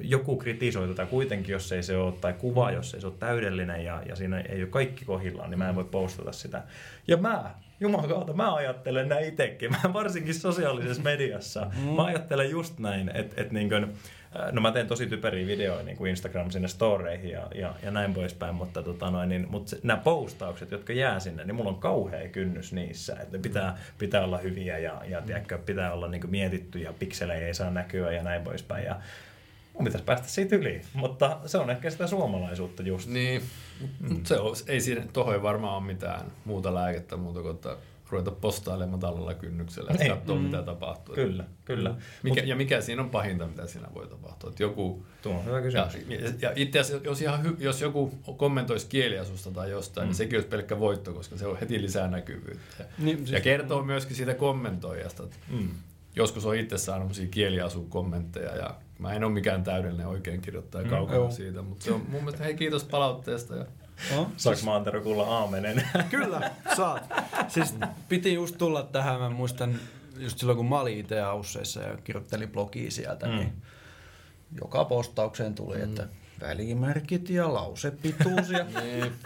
joku 0.00 0.36
kritisoi 0.36 0.88
tätä 0.88 1.06
kuitenkin, 1.06 1.52
jos 1.52 1.72
ei 1.72 1.82
se 1.82 1.96
ole, 1.96 2.12
tai 2.12 2.32
kuva, 2.32 2.70
jos 2.70 2.94
ei 2.94 3.00
se 3.00 3.06
ole 3.06 3.14
täydellinen 3.18 3.84
ja, 3.84 4.02
ja 4.08 4.16
siinä 4.16 4.40
ei 4.40 4.62
ole 4.62 4.70
kaikki 4.70 5.04
kohdillaan, 5.04 5.50
niin 5.50 5.58
mä 5.58 5.68
en 5.68 5.74
voi 5.74 5.84
postata 5.84 6.32
sitä. 6.32 6.62
Ja 7.08 7.16
mä, 7.16 7.54
Jumalauta, 7.80 8.32
mä 8.32 8.54
ajattelen 8.54 9.08
näin 9.08 9.28
itsekin, 9.28 9.70
mä 9.70 9.92
varsinkin 9.92 10.34
sosiaalisessa 10.34 11.02
mediassa. 11.02 11.70
Mä 11.96 12.04
ajattelen 12.04 12.50
just 12.50 12.78
näin, 12.78 13.10
että 13.14 13.42
et 13.42 13.52
niin 13.52 13.68
kuin, 13.68 13.92
no 14.52 14.60
mä 14.60 14.72
teen 14.72 14.86
tosi 14.86 15.06
typeriä 15.06 15.46
videoja 15.46 15.82
niin 15.82 15.96
kuin 15.96 16.10
Instagram 16.10 16.50
sinne 16.50 16.68
storeihin 16.68 17.30
ja, 17.30 17.48
ja, 17.54 17.74
ja 17.82 17.90
näin 17.90 18.14
poispäin, 18.14 18.54
mutta, 18.54 18.82
tota 18.82 19.10
noin, 19.10 19.28
niin, 19.28 19.46
mutta 19.50 19.70
se, 19.70 19.80
nämä 19.82 20.00
postaukset, 20.04 20.70
jotka 20.70 20.92
jää 20.92 21.20
sinne, 21.20 21.44
niin 21.44 21.54
mulla 21.54 21.70
on 21.70 21.80
kauhea 21.80 22.28
kynnys 22.28 22.72
niissä, 22.72 23.16
että 23.22 23.38
pitää, 23.38 23.78
pitää 23.98 24.24
olla 24.24 24.38
hyviä 24.38 24.78
ja, 24.78 25.02
ja 25.08 25.22
tiedätkö, 25.22 25.58
pitää 25.58 25.92
olla 25.92 26.08
niin 26.08 26.20
kuin 26.20 26.30
mietitty 26.30 26.78
ja 26.78 26.92
pikselejä 26.92 27.46
ei 27.46 27.54
saa 27.54 27.70
näkyä 27.70 28.12
ja 28.12 28.22
näin 28.22 28.42
poispäin. 28.42 28.84
Ja 28.84 28.96
mun 29.74 29.84
pitäisi 29.84 30.04
päästä 30.04 30.28
siitä 30.28 30.56
yli, 30.56 30.80
mutta 30.94 31.38
se 31.46 31.58
on 31.58 31.70
ehkä 31.70 31.90
sitä 31.90 32.06
suomalaisuutta 32.06 32.82
just. 32.82 33.08
Niin, 33.08 33.42
mm. 34.00 34.24
se 34.24 34.38
on, 34.40 34.54
ei 34.66 34.80
siinä, 34.80 35.04
tohon 35.12 35.34
ei 35.34 35.42
varmaan 35.42 35.76
ole 35.76 35.84
mitään 35.84 36.32
muuta 36.44 36.74
lääkettä 36.74 37.16
muuta 37.16 37.42
kuin, 37.42 37.54
että 37.54 37.76
ruveta 38.10 38.30
postailemaan 38.30 38.90
matalalla 38.90 39.34
kynnyksellä 39.34 39.90
ja 39.90 39.96
Niin. 39.98 40.12
katsoa, 40.12 40.36
mitä 40.38 40.62
tapahtuu. 40.62 41.14
Kyllä, 41.14 41.44
kyllä. 41.64 41.94
Mikä, 42.22 42.40
ja 42.44 42.56
mikä 42.56 42.80
siinä 42.80 43.02
on 43.02 43.10
pahinta, 43.10 43.46
mitä 43.46 43.66
siinä 43.66 43.88
voi 43.94 44.06
tapahtua? 44.06 44.50
Että 44.50 44.62
joku, 44.62 45.06
Tuo 45.22 45.32
on 45.34 45.44
hyvä 45.44 45.58
ja, 45.58 45.62
kysymys. 45.92 46.42
ja 46.42 46.52
itse 46.56 46.78
asiassa, 46.80 47.04
jos, 47.08 47.22
ihan 47.22 47.42
hy, 47.44 47.56
jos 47.58 47.80
joku 47.80 48.14
kommentoisi 48.36 48.86
kieliasusta 48.86 49.50
tai 49.50 49.70
jostain, 49.70 50.04
mm. 50.04 50.08
niin 50.08 50.14
sekin 50.16 50.36
olisi 50.36 50.48
pelkkä 50.48 50.78
voitto, 50.78 51.12
koska 51.14 51.36
se 51.36 51.46
on 51.46 51.58
heti 51.60 51.82
lisää 51.82 52.08
näkyvyyttä. 52.08 52.84
Niin, 52.98 53.18
Ja 53.20 53.26
siis- 53.26 53.42
kertoo 53.42 53.82
myöskin 53.82 54.16
siitä 54.16 54.34
kommentoijasta. 54.34 55.22
että 55.22 55.36
Mm. 55.50 55.68
Joskus 56.16 56.46
on 56.46 56.56
itse 56.56 56.78
saanut 56.78 57.12
kieliasukommentteja 57.30 58.56
ja 58.56 58.74
mä 58.98 59.12
en 59.12 59.24
ole 59.24 59.32
mikään 59.32 59.64
täydellinen 59.64 60.06
oikein 60.06 60.40
kirjoittaja 60.40 60.84
mm, 60.84 60.90
kaukana 60.90 61.16
joo. 61.16 61.30
siitä, 61.30 61.62
mutta 61.62 61.84
se 61.84 61.92
on 61.92 62.00
mun 62.08 62.20
mielestä 62.20 62.44
hei 62.44 62.54
kiitos 62.54 62.84
palautteesta. 62.84 63.56
Ja, 63.56 63.66
Oh, 64.16 64.28
Saanko 64.36 64.62
mä 64.64 64.74
Antero 64.74 65.00
kuulla 65.00 65.24
aamenen? 65.26 65.82
Kyllä, 66.10 66.50
saat. 66.76 67.12
Siis 67.48 67.74
piti 68.08 68.34
just 68.34 68.58
tulla 68.58 68.82
tähän, 68.82 69.20
mä 69.20 69.30
muistan 69.30 69.78
just 70.18 70.38
silloin 70.38 70.56
kun 70.56 70.68
mä 70.68 70.80
olin 70.80 70.98
itse 70.98 71.20
Ausseissa 71.20 71.82
ja 71.82 71.96
kirjoittelin 72.04 72.48
blogia 72.48 72.90
sieltä, 72.90 73.26
mm. 73.26 73.32
niin 73.32 73.52
joka 74.60 74.84
postaukseen 74.84 75.54
tuli, 75.54 75.76
mm. 75.76 75.84
että 75.84 76.08
välimerkit 76.40 77.30
ja 77.30 77.54
lausepituus 77.54 78.50
ja, 78.50 78.66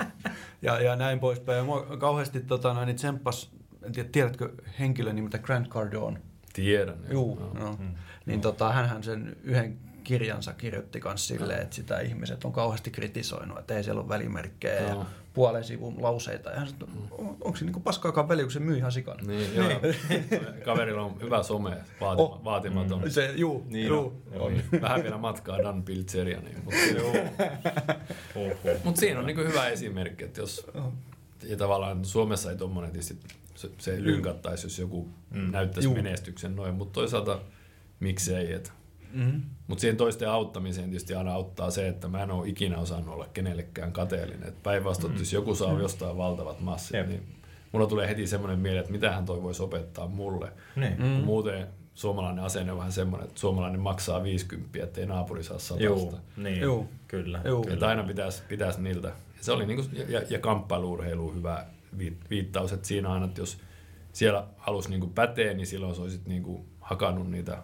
ja, 0.63 0.81
ja 0.81 0.97
näin 0.97 1.21
poispäin. 1.21 1.59
Ja 1.59 1.65
mua 1.65 1.83
kauheasti 1.83 2.41
tota, 2.41 2.75
noin, 2.75 2.87
niin 2.87 2.97
tsemppas, 2.97 3.51
en 3.83 3.93
tiedä, 3.93 4.09
tiedätkö 4.13 4.53
henkilön 4.79 5.17
nimeltä 5.17 5.39
Grant 5.39 5.69
Cardone? 5.69 6.21
Tiedän. 6.53 6.99
Juu, 7.11 7.39
Joo. 7.41 7.65
no. 7.65 7.79
Niin 8.27 8.41
tota, 8.41 8.73
hänhän 8.73 9.03
sen 9.03 9.37
yhden 9.43 9.79
kirjansa 10.05 10.53
kirjoitti 10.53 11.01
myös 11.05 11.29
silleen, 11.29 11.63
että 11.63 11.77
sitä 11.77 12.01
ihmiset 12.01 12.45
on 12.45 12.53
kauheasti 12.53 12.91
kritisoinut, 12.91 13.59
että 13.59 13.75
ei 13.77 13.85
siellä 13.85 14.01
ole 14.01 14.09
välimerkkejä 14.09 14.75
ja 14.81 14.89
Joo. 14.91 15.07
puolen 15.35 15.65
sivun 15.65 16.03
lauseita. 16.03 16.51
Ja 16.51 16.57
sanoi, 16.57 16.71
että 16.71 16.87
on- 17.19 17.29
onko 17.41 17.57
se 17.57 17.65
niinku 17.65 17.81
paskaakaan 17.81 18.29
väliä, 18.29 18.45
kun 18.45 18.53
se 18.53 18.61
myy 18.61 18.77
ihan 18.77 18.93
sikana. 18.93 19.23
Niin, 19.27 19.55
joo. 19.57 19.69
Kaverilla 20.65 21.03
on 21.03 21.21
hyvä 21.23 21.43
some, 21.43 21.77
vaatima, 22.01 22.29
Oh. 22.29 22.45
vaatimaton. 22.45 23.11
Se, 23.11 23.33
juu, 23.37 23.67
Niin 23.69 23.87
juu. 23.87 24.23
on. 24.39 24.53
Niin, 24.53 24.65
Vähän 24.83 25.03
vielä 25.03 25.19
matkaa 25.19 25.59
Dan 25.59 25.83
Pilzerianiin. 25.83 26.57
Mutta 26.65 26.81
Joo. 26.97 27.13
Oho. 28.37 28.79
mut 28.85 28.97
siinä 28.97 29.21
on 29.21 29.27
niin 29.27 29.39
hyvä 29.39 29.69
esimerkki, 29.69 30.25
että 30.25 30.41
jos 30.41 30.67
ja 31.43 31.57
tavallaan 31.57 32.05
Suomessa 32.05 32.51
ei 32.51 32.57
tuommoinen 32.57 32.93
tietysti 32.93 33.19
se, 33.61 33.71
se 33.79 34.05
lynkattaisi, 34.05 34.67
jos 34.67 34.79
joku 34.79 35.09
mm. 35.31 35.51
näyttäisi 35.51 35.87
Juu. 35.87 35.95
menestyksen 35.95 36.57
noin, 36.57 36.75
mutta 36.75 36.93
toisaalta 36.93 37.39
miksei. 38.01 38.53
Et. 38.53 38.73
Mm-hmm. 39.13 39.43
Mutta 39.67 39.81
siihen 39.81 39.97
toisten 39.97 40.31
auttamiseen 40.31 40.91
tietysti 40.91 41.15
aina 41.15 41.33
auttaa 41.33 41.71
se, 41.71 41.89
että 41.89 42.09
mä 42.09 42.23
en 42.23 42.31
ole 42.31 42.49
ikinä 42.49 42.79
osannut 42.79 43.15
olla 43.15 43.27
kenellekään 43.35 43.93
kateellinen. 43.93 44.49
Et 44.49 44.63
Päinvastoin, 44.63 45.11
että 45.11 45.23
jos 45.23 45.33
joku 45.33 45.55
saa 45.55 45.81
jostain 45.81 46.17
valtavat 46.17 46.61
massit, 46.61 46.95
Jep. 46.95 47.09
niin 47.09 47.23
mulla 47.73 47.87
tulee 47.87 48.09
heti 48.09 48.27
semmoinen 48.27 48.59
mieleen, 48.59 48.81
että 48.81 48.93
mitähän 48.93 49.25
toi 49.25 49.43
voisi 49.43 49.63
opettaa 49.63 50.07
mulle. 50.07 50.53
Niin. 50.77 50.93
Mm. 50.93 50.99
Kun 50.99 51.25
muuten 51.25 51.67
suomalainen 51.95 52.45
asenne 52.45 52.73
on 52.73 52.79
vähän 52.79 52.93
semmoinen, 52.93 53.29
että 53.29 53.41
suomalainen 53.41 53.81
maksaa 53.81 54.23
50, 54.23 54.83
ettei 54.83 55.07
naapuri 55.07 55.43
saa 55.43 55.59
satasta. 55.59 55.85
Joo, 55.85 56.15
niin, 56.37 56.61
Joo. 56.61 56.87
kyllä. 57.09 57.41
Joo. 57.45 57.65
Että 57.71 57.89
aina 57.89 58.03
pitäisi, 58.03 58.43
pitäisi 58.49 58.81
niiltä. 58.83 59.09
Ja 59.09 59.45
se 59.45 59.53
oli 59.53 59.67
niinku, 59.67 59.85
ja, 60.09 60.23
ja 60.31 60.39
kamppailuurheilu 60.39 61.33
hyvä 61.33 61.67
viittaus, 62.31 62.73
että 62.73 62.89
siinä 62.89 63.13
aina, 63.13 63.27
että 63.27 63.41
jos 63.41 63.59
siellä 64.13 64.47
halusi 64.57 64.91
niinku 64.91 65.07
päteä, 65.07 65.55
niin 65.55 65.67
silloin 65.67 65.95
sä 65.95 66.03
olisit 66.03 66.27
niinku 66.27 66.67
hakannut 66.81 67.31
niitä 67.31 67.63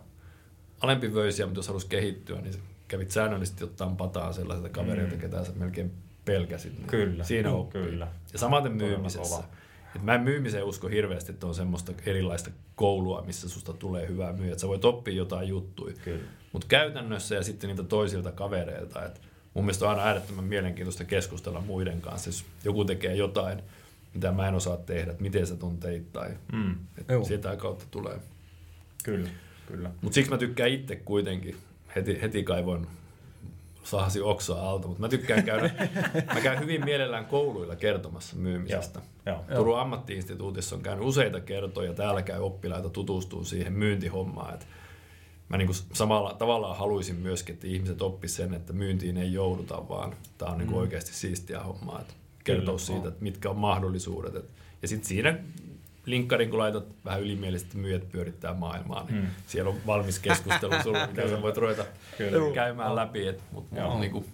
alempivöisiä, 0.81 1.47
mutta 1.47 1.59
jos 1.59 1.69
halusi 1.69 1.87
kehittyä, 1.87 2.41
niin 2.41 2.55
kävit 2.89 3.11
säännöllisesti 3.11 3.65
ottaa 3.65 3.95
pataa 3.99 4.33
sellaisilta 4.33 4.69
kavereilta, 4.69 5.15
mm. 5.15 5.21
ketä 5.21 5.45
sä 5.45 5.53
melkein 5.53 5.93
pelkäsit. 6.25 6.79
Niin 6.79 6.87
Kyllä. 6.87 7.25
Siinä 7.25 7.49
Joo, 7.49 7.61
oppii. 7.61 7.83
kyllä. 7.83 8.09
Ja 8.33 8.39
samaten 8.39 8.73
myymisessä. 8.73 9.45
Et 9.97 10.03
mä 10.03 10.15
en 10.15 10.21
myymiseen 10.21 10.65
usko 10.65 10.89
hirveästi, 10.89 11.33
että 11.33 11.47
on 11.47 11.55
semmoista 11.55 11.93
erilaista 12.07 12.51
koulua, 12.75 13.23
missä 13.23 13.49
susta 13.49 13.73
tulee 13.73 14.09
hyvää 14.09 14.33
myyjä. 14.33 14.53
Että 14.53 14.61
sä 14.61 14.69
voit 14.69 14.85
oppia 14.85 15.15
jotain 15.15 15.49
juttuja. 15.49 15.95
Mutta 16.53 16.69
käytännössä 16.69 17.35
ja 17.35 17.43
sitten 17.43 17.69
niitä 17.69 17.83
toisilta 17.83 18.33
kavereilta, 18.33 19.05
että 19.05 19.21
mun 19.55 19.65
mielestä 19.65 19.85
on 19.85 19.91
aina 19.91 20.03
äärettömän 20.03 20.45
mielenkiintoista 20.45 21.05
keskustella 21.05 21.61
muiden 21.61 22.01
kanssa. 22.01 22.29
Jos 22.29 22.45
joku 22.65 22.85
tekee 22.85 23.15
jotain, 23.15 23.63
mitä 24.17 24.33
mä 24.33 24.49
en 24.49 24.55
osaa 24.55 24.77
tehdä, 24.77 25.11
että 25.11 25.23
miten 25.23 25.47
sä 25.47 25.57
ton 25.57 25.79
teit 25.79 26.13
tai 26.13 26.31
Mm. 26.53 26.75
että 26.99 27.13
Joo. 27.13 27.25
sitä 27.25 27.57
kautta 27.57 27.85
tulee. 27.91 28.19
Kyllä, 29.05 29.29
kyllä. 29.67 29.91
Mutta 30.03 30.15
siksi 30.15 30.31
mä 30.31 30.39
tykkään 30.39 30.71
itse 30.71 30.97
kuitenkin, 30.97 31.57
heti, 31.97 32.23
heti 32.23 32.43
kaivoin 32.43 32.87
sahasi 33.83 34.21
oksaa 34.21 34.71
alta, 34.71 34.89
mutta 34.89 35.01
mä 35.01 35.09
tykkään 35.09 35.45
käydä, 35.45 35.71
mä 36.35 36.41
käyn 36.41 36.61
hyvin 36.61 36.85
mielellään 36.85 37.27
kouluilla 37.27 37.77
kertomassa 37.77 38.37
myymisestä. 38.37 39.01
Joo. 39.27 39.45
Turun 39.57 39.81
ammattiinstituutissa 39.81 40.77
on 40.77 40.83
käynyt 40.83 41.05
useita 41.05 41.41
kertoja, 41.41 41.95
täällä 41.95 42.23
käy 42.23 42.41
oppilaita 42.41 42.89
tutustuu 42.91 43.45
siihen 43.45 43.73
myyntihommaan. 43.73 44.55
Et 44.55 44.67
mä 45.49 45.57
niinku 45.57 45.73
samalla 45.93 46.35
tavallaan 46.35 46.77
haluaisin 46.79 47.17
myöskin, 47.17 47.55
että 47.55 47.67
ihmiset 47.67 48.03
oppisivat 48.03 48.51
sen, 48.51 48.61
että 48.61 48.73
myyntiin 48.73 49.17
ei 49.17 49.33
jouduta, 49.33 49.89
vaan 49.89 50.15
tämä 50.39 50.51
on 50.53 50.59
niinku 50.59 50.75
Mm. 50.75 50.81
oikeasti 50.81 51.15
siistiä 51.15 51.61
hommaa. 51.61 52.01
Et 52.01 52.17
kertoo 52.47 52.65
Kyllä, 52.75 52.79
siitä, 52.87 53.03
on. 53.03 53.09
että 53.09 53.23
mitkä 53.25 53.51
on 53.51 53.57
mahdollisuudet. 53.57 54.35
Et, 54.37 54.51
ja 54.83 54.89
sitten 54.89 55.09
siinä 55.09 55.39
linkkarin, 56.07 56.51
kun 56.51 56.59
laitat 56.59 56.85
vähän 57.05 57.21
ylimielisesti 57.23 57.77
myyjät 57.77 58.09
pyörittää 58.09 58.55
maailmaa, 58.55 59.05
niin 59.05 59.21
Mm. 59.23 59.27
siellä 59.47 59.71
on 59.71 59.77
valmis 59.87 60.19
keskustelu 60.19 60.73
sulle, 60.83 61.07
mitä 61.07 61.29
sä 61.29 61.43
voit 61.43 61.57
ruveta 61.57 61.85
Kyllä. 62.19 62.55
käymään 62.55 62.97
läpi. 62.97 63.27
Et, 63.29 63.43
mut, 63.53 63.71
mut, 63.71 64.01
niinku, 64.01 64.25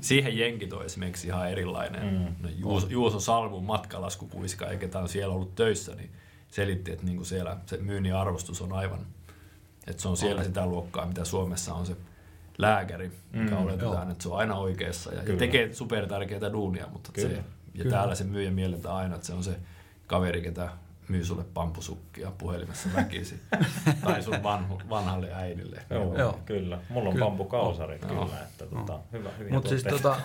siihen 0.00 0.38
jenkit 0.38 0.72
on 0.72 0.84
esimerkiksi 0.84 1.26
ihan 1.26 1.50
erilainen. 1.50 2.14
Mm. 2.14 2.34
No, 2.42 2.48
Juuso, 2.56 2.86
Juuso 2.90 3.20
Salmun 3.20 3.64
matkalaskukuiska, 3.64 4.66
eikä 4.70 4.88
tämä 4.88 5.02
on 5.02 5.08
siellä 5.08 5.34
ollut 5.34 5.54
töissä, 5.54 5.94
niin 5.94 6.10
selitti, 6.48 6.92
että 6.92 7.04
niinku 7.06 7.24
siellä 7.24 7.56
se 7.66 7.76
myynnin 7.76 8.14
arvostus 8.14 8.62
on 8.62 8.72
aivan, 8.72 9.06
että 9.86 10.02
se 10.02 10.08
on 10.08 10.16
siellä 10.16 10.44
sitä 10.44 10.66
luokkaa, 10.66 11.06
mitä 11.06 11.24
Suomessa 11.24 11.74
on 11.74 11.86
se 11.86 11.96
lääkäri, 12.60 13.12
mikä 13.32 13.54
Mm, 13.54 13.62
oletetaan, 13.62 13.92
joo. 14.02 14.12
että 14.12 14.22
se 14.22 14.28
on 14.28 14.38
aina 14.38 14.56
oikeassa 14.56 15.14
ja, 15.14 15.22
ja 15.22 15.36
tekee 15.36 15.74
supertärkeää 15.74 16.52
duunia, 16.52 16.86
mutta 16.92 17.12
Kyllä. 17.12 17.28
se, 17.28 17.34
ja 17.36 17.42
Kyllä. 17.82 17.90
täällä 17.96 18.14
se 18.14 18.24
myyjä 18.24 18.50
mielletään 18.50 18.94
aina, 18.94 19.14
että 19.14 19.26
se 19.26 19.32
on 19.32 19.44
se 19.44 19.56
kaveri, 20.06 20.42
ketä 20.42 20.68
myy 21.08 21.24
sulle 21.24 21.44
pampusukkia 21.54 22.32
puhelimessa 22.38 22.88
väkisin. 22.96 23.40
tai 24.04 24.22
sun 24.22 24.42
vanhu, 24.42 24.80
vanhalle 24.88 25.34
äidille. 25.34 25.82
Joo, 25.90 26.02
Joo. 26.04 26.18
Joo, 26.18 26.40
kyllä. 26.46 26.78
Mulla 26.88 27.08
on 27.08 27.14
Kyllä. 27.14 27.26
pampukausarit 27.26 28.02
Joo. 28.02 28.24
kyllä, 28.24 28.40
että 28.42 28.66
tota, 28.66 28.98
hyvä, 29.12 29.30
hyviä 29.38 29.52
Mutta 29.52 29.68
siis 29.68 29.84
tota, 29.84 30.16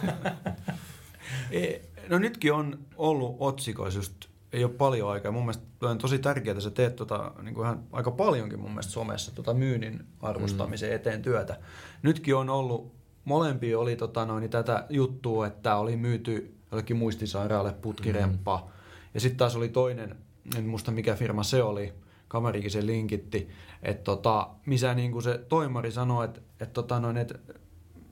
e, 1.52 1.80
no 2.10 2.18
nytkin 2.18 2.54
on 2.54 2.80
ollut 2.96 3.36
otsikoissa 3.40 4.00
just, 4.00 4.26
ei 4.56 4.64
ole 4.64 4.74
paljon 4.74 5.10
aikaa. 5.10 5.32
Mun 5.32 5.44
mielestä 5.44 5.66
on 5.82 5.98
tosi 5.98 6.20
tärkeää, 6.20 6.60
sä 6.60 6.72
teet 6.72 6.96
tota, 6.96 7.32
niin 7.42 7.56
kuin 7.56 7.66
ihan 7.66 7.84
aika 7.92 8.12
paljonkin 8.12 8.60
mun 8.60 8.72
mielestä 8.72 8.92
somessa 8.92 9.36
tota 9.36 9.54
myynnin 9.54 10.06
arvostamisen 10.22 10.90
Mm. 10.90 10.96
eteen 10.96 11.22
työtä. 11.22 11.60
Nytkin 12.04 12.36
on 12.36 12.50
ollut, 12.50 12.96
molempia 13.26 13.80
oli 13.80 13.96
tota 13.96 14.26
noin, 14.26 14.50
tätä 14.50 14.86
juttua, 14.90 15.48
että 15.48 15.76
oli 15.76 15.96
myyty 15.96 16.56
jollekin 16.72 16.98
muistisairaalle 16.98 17.74
putkiremppa. 17.74 18.58
Mm. 18.58 18.72
Ja 19.14 19.20
sitten 19.20 19.38
taas 19.38 19.56
oli 19.56 19.70
toinen, 19.70 20.16
en 20.58 20.66
muista 20.66 20.92
mikä 20.92 21.16
firma 21.16 21.44
se 21.44 21.64
oli, 21.64 21.94
kamerikin 22.28 22.72
sen 22.72 22.88
linkitti, 22.88 23.50
että 23.84 24.04
tota, 24.04 24.50
missä 24.66 24.94
niin 24.94 25.12
kuin 25.12 25.24
se 25.24 25.38
toimari 25.50 25.92
sanoi, 25.92 26.26
että, 26.26 26.42
että, 26.60 26.74
tota 26.74 27.00
noin, 27.00 27.18
että 27.18 27.40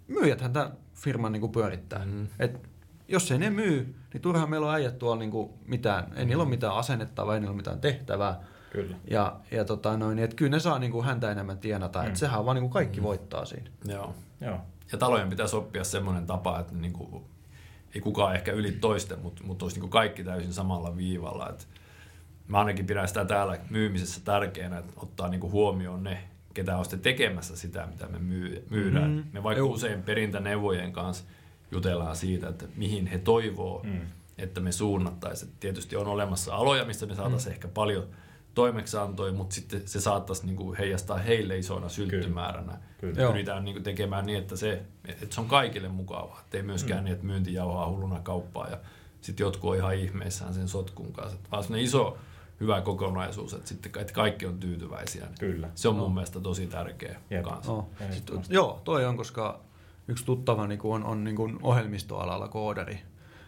myyjäthän 0.08 0.54
tämän 0.54 0.78
firman 0.94 1.32
niin 1.32 1.42
kuin 1.42 1.52
pyörittää. 1.52 2.06
Mm. 2.06 2.28
Et 2.40 2.73
jos 3.14 3.32
ei 3.32 3.38
ne 3.38 3.50
myy, 3.50 3.96
niin 4.14 4.22
turhaan 4.22 4.50
meillä 4.50 4.68
on 4.68 4.74
äijät 4.76 5.00
tuolla 5.00 5.20
niin 5.20 5.32
kuin 5.32 5.50
mitään, 5.66 6.04
ei 6.16 6.26
niillä 6.26 6.44
ole 6.44 6.50
mitään 6.50 6.74
asennettavaa, 6.76 7.34
ei 7.34 7.40
niillä 7.40 7.52
ole 7.52 7.58
mitään 7.58 7.80
tehtävää. 7.82 8.40
Kyllä. 8.72 8.98
Ja, 9.10 9.36
ja 9.52 9.66
tota 9.66 9.98
noin, 9.98 10.20
että 10.20 10.36
kyllä 10.36 10.52
ne 10.52 10.60
saa 10.60 10.80
niin 10.80 10.92
kuin 10.92 11.06
häntä 11.06 11.32
enemmän 11.32 11.58
tienata, 11.58 12.02
mm. 12.02 12.08
että 12.08 12.20
sehän 12.20 12.40
on 12.40 12.46
vaan 12.46 12.56
niin 12.56 12.64
kuin 12.64 12.74
kaikki 12.74 13.00
Mm. 13.00 13.04
voittaa 13.04 13.46
siinä. 13.46 13.70
Joo. 13.86 14.16
Joo. 14.42 14.60
Ja 14.92 14.98
talojen 14.98 15.30
pitäisi 15.30 15.56
oppia 15.56 15.84
semmoinen 15.84 16.26
tapa, 16.26 16.60
että 16.60 16.74
niinku, 16.76 17.24
ei 17.96 18.02
kukaan 18.02 18.36
ehkä 18.36 18.52
yli 18.52 18.72
toisten, 18.72 19.20
mutta, 19.20 19.44
mutta 19.44 19.66
olisi 19.66 19.76
niinku 19.78 19.88
kaikki 19.88 20.24
täysin 20.24 20.54
samalla 20.54 20.98
viivalla. 20.98 21.50
Et 21.50 21.68
mä 22.48 22.60
ainakin 22.60 22.86
pidän 22.86 23.08
sitä 23.08 23.26
täällä 23.26 23.58
myymisessä 23.70 24.22
tärkeänä, 24.26 24.78
että 24.78 24.94
ottaa 24.98 25.28
niinku 25.28 25.52
huomioon 25.52 26.04
ne, 26.04 26.24
ketä 26.54 26.78
on 26.78 26.86
sitten 26.86 27.00
tekemässä 27.00 27.56
sitä, 27.56 27.88
mitä 27.88 28.08
me 28.08 28.18
myy- 28.20 28.68
myydään. 28.70 29.12
Mm. 29.12 29.18
Mm. 29.18 29.24
Me 29.34 29.44
vaikka 29.44 29.60
Joo. 29.60 29.70
usein 29.70 30.04
perintäneuvojen 30.04 30.94
kanssa 30.94 31.24
jutellaan 31.74 32.16
siitä, 32.16 32.50
että 32.50 32.66
mihin 32.76 33.08
he 33.08 33.18
toivoo, 33.18 33.82
Mm. 33.84 34.02
että 34.38 34.62
me 34.62 34.72
suunnattaisiin. 34.72 35.52
Et 35.52 35.60
Tietysti 35.60 35.96
on 35.96 36.08
olemassa 36.08 36.56
aloja, 36.56 36.86
mistä 36.86 37.06
me 37.06 37.16
saataisiin 37.16 37.52
mm. 37.52 37.54
ehkä 37.56 37.68
paljon 37.68 38.08
toimeksiantoja, 38.54 39.34
mutta 39.34 39.56
sitten 39.56 39.82
se 39.88 40.02
saattaisi 40.02 40.46
niinku 40.46 40.76
heijastaa 40.80 41.18
heille 41.18 41.58
isoina 41.58 41.90
sylttymääränä. 41.90 42.78
Kyllä. 42.98 43.22
Joo. 43.22 43.32
Pyritään 43.32 43.66
niinku 43.66 43.82
tekemään 43.82 44.26
niin, 44.26 44.40
että 44.40 44.56
se, 44.56 44.82
että 45.06 45.36
se 45.36 45.42
on 45.42 45.48
kaikille 45.48 45.88
mukavaa. 45.88 46.40
Että 46.44 46.58
ei 46.58 46.64
myöskään 46.64 47.00
mm. 47.00 47.04
niin, 47.06 47.14
että 47.14 47.26
myynti 47.26 47.54
jauhaa 47.54 47.90
hulluna 47.90 48.20
kauppaa 48.20 48.68
ja 48.68 48.78
sitten 49.22 49.44
jotkut 49.44 49.70
on 49.72 49.78
ihan 49.78 49.96
ihmeissään 49.96 50.54
sen 50.54 50.68
sotkun 50.68 51.14
kanssa. 51.14 51.38
Et 51.44 51.52
vaan 51.52 51.76
iso 51.80 52.18
hyvä 52.60 52.82
kokonaisuus, 52.82 53.54
että, 53.54 53.68
sitten, 53.70 53.92
että 54.02 54.14
kaikki 54.14 54.46
on 54.46 54.60
tyytyväisiä. 54.60 55.26
Niin 55.26 55.36
Kyllä. 55.40 55.70
Se 55.76 55.88
on 55.88 55.96
mun 55.96 56.14
mielestä 56.14 56.40
tosi 56.40 56.68
tärkeä 56.68 57.20
Jep. 57.30 57.44
kanssa. 57.44 57.72
Oh. 57.72 57.88
Ehdottomasti. 58.00 58.46
Sit, 58.48 58.54
joo, 58.54 58.82
toi 58.84 59.06
on, 59.06 59.18
koska 59.18 59.60
yksi 60.08 60.26
tuttava 60.26 60.68
niin 60.68 60.80
on, 60.84 61.04
on 61.04 61.24
niin 61.24 61.36
kuin 61.36 61.60
ohjelmistoalalla 61.62 62.48
koodari. 62.48 63.00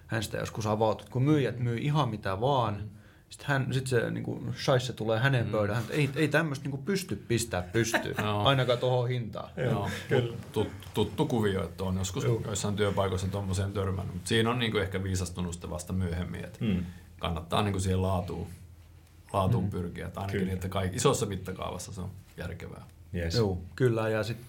Hän 0.08 0.24
sitä 0.24 0.38
joskus 0.38 0.68
avautui, 0.68 1.08
kun 1.10 1.24
myyjät 1.24 1.60
myy 1.60 1.78
ihan 1.78 2.10
mitä 2.10 2.42
vaan, 2.42 2.84
Sitten 3.30 3.48
hän, 3.48 3.74
sit 3.74 3.88
se 3.88 4.12
niinku, 4.12 4.44
shaisse 4.64 4.94
tulee 4.94 5.20
hänen 5.20 5.46
pöydään, 5.48 5.82
että 5.82 5.94
ei, 5.94 6.10
ei 6.16 6.28
tämmöistä 6.28 6.66
niinku 6.66 6.78
pysty 6.78 7.16
pistää 7.28 7.62
pystyyn, 7.62 8.16
Joo. 8.18 8.44
ainakaan 8.44 8.80
tuohon 8.80 9.10
hintaan. 9.10 9.50
Joo, 9.58 9.90
kyllä. 10.10 10.38
Tut, 10.52 10.68
tuttu 10.94 11.26
kuvio, 11.26 11.64
että 11.64 11.84
on 11.84 11.98
joskus 11.98 12.24
Joo. 12.24 12.42
joissain 12.46 12.76
työpaikoissa 12.76 13.28
tuommoiseen 13.28 13.74
törmännyt. 13.74 14.14
Mutta 14.14 14.30
siinä 14.30 14.50
on 14.50 14.60
niinku 14.60 14.78
ehkä 14.78 15.04
viisastunut 15.04 15.54
sitä 15.54 15.70
vasta 15.70 15.94
myöhemmin, 15.94 16.44
että 16.46 16.66
Mm. 16.66 16.86
kannattaa 17.20 17.62
niinku 17.62 17.80
siihen 17.80 18.02
laatuun, 18.02 18.48
laatuun 19.34 19.64
mm. 19.64 19.70
pyrkiä. 19.70 20.08
Että 20.08 20.20
ainakin 20.20 20.40
Kyllä. 20.40 20.46
niin, 20.50 20.56
että 20.56 20.70
kaikki, 20.70 20.98
isossa 20.98 21.26
mittakaavassa 21.26 21.94
se 21.94 22.02
on 22.02 22.12
järkevää. 22.38 22.86
Yes. 23.16 23.36
Joo, 23.36 23.62
kyllä. 23.76 24.10
Ja 24.10 24.24
sitten 24.24 24.46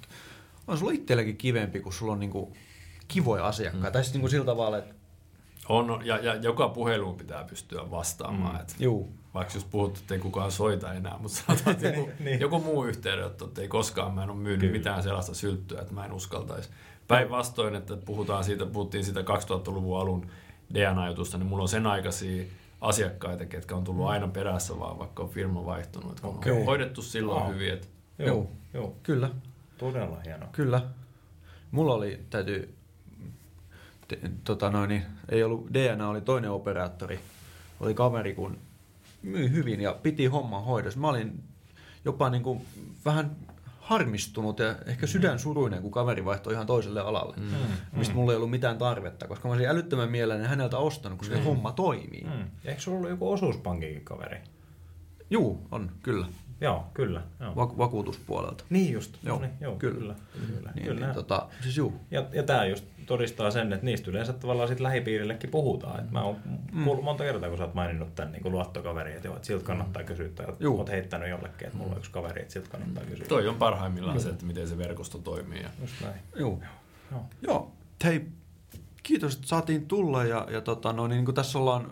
on 0.69 0.79
sulla 0.79 0.93
itselläkin 0.93 1.37
kivempi, 1.37 1.81
kun 1.81 1.93
sulla 1.93 2.13
on 2.13 2.21
niinku 2.21 2.53
kivoja 3.09 3.47
asiakkaita. 3.47 3.89
Mm. 3.89 3.93
Tai 3.93 4.05
sitten 4.05 4.19
niinku 4.19 4.29
sillä 4.29 4.45
tavalla, 4.47 4.79
että 4.79 4.95
On, 5.69 6.01
ja, 6.05 6.17
ja 6.19 6.35
joka 6.35 6.69
puheluun 6.69 7.17
pitää 7.17 7.45
pystyä 7.45 7.91
vastaamaan. 7.91 8.57
Mm. 8.57 8.67
Juu, 8.79 9.13
vaikka 9.35 9.55
jos 9.55 9.65
puhut, 9.65 9.99
että 9.99 10.15
ei 10.15 10.21
kukaan 10.21 10.53
soita 10.53 10.93
enää, 10.95 11.17
mutta 11.19 11.37
sanotaan, 11.47 11.71
että 11.77 11.89
joku, 11.89 12.11
Niin. 12.21 12.41
joku 12.41 12.59
muu 12.59 12.85
yhteydenotto, 12.85 13.45
että 13.45 13.61
ei 13.63 13.69
koskaan 13.69 14.15
mä 14.15 14.23
en 14.23 14.31
ole 14.31 14.39
myynyt 14.39 14.61
Kyllä. 14.61 14.73
mitään 14.73 15.03
sellaista 15.03 15.35
sylttyä, 15.35 15.81
että 15.81 15.95
mä 15.95 16.05
en 16.05 16.13
uskaltaisi. 16.13 16.69
Päinvastoin, 17.09 17.75
että 17.75 17.97
puhutaan 17.97 18.45
siitä, 18.45 18.67
puhuttiin 18.67 19.05
siitä 19.05 19.21
2000-luvun 19.21 20.01
alun 20.01 20.27
DNA-jutusta, 20.75 21.39
niin 21.39 21.47
mulla 21.47 21.63
on 21.63 21.69
sen 21.69 21.87
aikaisia 21.87 22.45
asiakkaita, 22.81 23.47
ketkä 23.47 23.77
on 23.77 23.85
tullut 23.85 24.07
aina 24.07 24.29
perässä 24.29 24.79
vaan, 24.79 24.99
vaikka 24.99 25.23
on 25.23 25.29
firma 25.29 25.65
vaihtunut. 25.65 26.13
Että 26.13 26.27
Okei. 26.27 26.53
on 26.53 26.65
hoidettu 26.65 27.03
silloin 27.03 27.43
Wow. 27.43 27.55
hyvin, 27.55 27.73
että 27.73 27.87
Joo, 28.19 28.27
Joo. 28.29 28.51
joo. 28.75 28.97
kyllä, 29.03 29.31
Todella 29.79 30.21
hienoa. 30.25 30.49
kyllä. 30.53 30.83
Mulla 31.71 31.95
oli, 31.95 32.25
täytyy, 32.31 32.75
te, 34.09 34.19
tota 34.45 34.71
noin, 34.71 34.89
niin, 34.89 35.03
ei 35.29 35.43
ollut 35.45 35.75
DNA, 35.75 36.09
oli 36.09 36.21
toinen 36.21 36.51
operaattori. 36.51 37.21
Oli 37.81 37.95
kaveri, 37.95 38.35
kun 38.35 38.59
myi 39.23 39.51
hyvin 39.51 39.81
ja 39.81 39.97
piti 40.03 40.27
homman 40.27 40.65
hoidossa. 40.65 41.01
Mä 41.01 41.09
olin 41.09 41.43
jopa 42.05 42.31
niin 42.31 42.43
kuin 42.43 42.67
vähän 43.05 43.37
harmistunut 43.81 44.59
ja 44.59 44.77
ehkä 44.87 45.07
sydänsuruinen, 45.07 45.83
kun 45.83 45.91
kaveri 45.91 46.25
vaihtoi 46.25 46.53
ihan 46.53 46.67
toiselle 46.67 47.01
alalle, 47.01 47.37
mm. 47.37 47.47
mistä 47.93 48.15
mulla 48.15 48.33
ei 48.33 48.37
ollut 48.37 48.51
mitään 48.51 48.79
tarvetta, 48.79 49.29
koska 49.29 49.49
mä 49.49 49.55
olin 49.55 49.69
älyttömän 49.69 50.11
mielelläni 50.11 50.49
häneltä 50.49 50.79
ostanut, 50.79 51.19
koska 51.19 51.37
se 51.37 51.45
homma 51.45 51.73
toimii. 51.73 52.25
Mm. 52.25 52.31
Mm. 52.31 52.45
Eikö 52.65 52.81
sulla 52.81 52.97
ollut 52.99 53.11
joku 53.11 53.33
osuuspankinkin 53.33 54.05
kaveri? 54.05 54.39
Juu, 55.31 55.67
on, 55.71 55.93
kyllä, 56.03 56.27
Joo, 56.61 56.85
kyllä. 56.95 57.23
Joo. 57.41 57.57
Va- 57.57 57.79
vakuutuspuolelta. 57.79 58.65
Niin 58.71 58.93
just. 58.93 59.17
Joo, 59.23 59.37
Joo, 59.37 59.41
niin, 59.41 59.53
joo 59.61 59.77
kyllä. 59.77 60.15
kyllä. 60.33 60.47
kyllä. 60.57 60.73
Niin, 60.75 60.87
kyllä. 60.87 61.07
niin, 61.07 61.15
tota, 61.15 61.47
siis 61.63 61.77
juu, 61.77 61.93
Ja, 62.11 62.27
ja 62.33 62.43
tämä 62.43 62.65
just 62.65 62.85
todistaa 63.07 63.51
sen, 63.51 63.73
että 63.73 63.87
niistä 63.87 64.11
yleensä 64.11 64.33
tavallaan 64.33 64.69
sit 64.69 64.81
lähipiirillekin 64.81 65.51
puhutaan. 65.51 66.01
Et 66.01 66.11
mä 66.11 66.23
oon 66.23 66.37
kuullut 66.85 67.05
monta 67.05 67.25
kertaa, 67.25 67.49
kun 67.49 67.59
sä 67.59 67.65
oot 67.65 67.75
maininnut 67.75 68.15
tämän 68.15 68.33
niin 68.33 68.53
luottokaveri, 68.53 69.15
että, 69.15 69.29
joo, 69.29 69.37
että 69.37 69.47
siltä 69.47 69.65
kannattaa 69.65 70.03
kysyä. 70.03 70.29
Tai 70.29 70.47
Juu. 70.61 70.79
oot 70.79 70.89
heittänyt 70.91 71.29
jollekin, 71.29 71.67
että 71.67 71.79
mulla 71.79 71.93
on 71.93 71.99
yksi 71.99 72.11
kaveri, 72.11 72.43
että 72.43 72.53
siltä 72.53 72.69
kannattaa 72.69 73.05
kysyä. 73.05 73.27
toi 73.27 73.49
on 73.49 73.55
parhaimmillaan 73.55 74.21
se, 74.21 74.29
että 74.29 74.47
miten 74.47 74.69
se 74.69 74.79
verkosto 74.79 75.19
toimii. 75.19 75.63
Ja 75.63 75.69
Just 75.81 75.95
näin. 76.03 76.15
juu. 76.39 76.63
Joo. 77.13 77.25
Joo, 77.43 77.73
hei, 78.05 78.27
kiitos, 79.03 79.35
että 79.35 79.47
saatiin 79.47 79.87
tulla 79.87 80.25
ja, 80.25 80.47
ja 80.51 80.61
tota, 80.61 80.93
no, 80.93 81.07
niin, 81.07 81.25
kun 81.25 81.35
tässä 81.35 81.59
ollaan, 81.59 81.87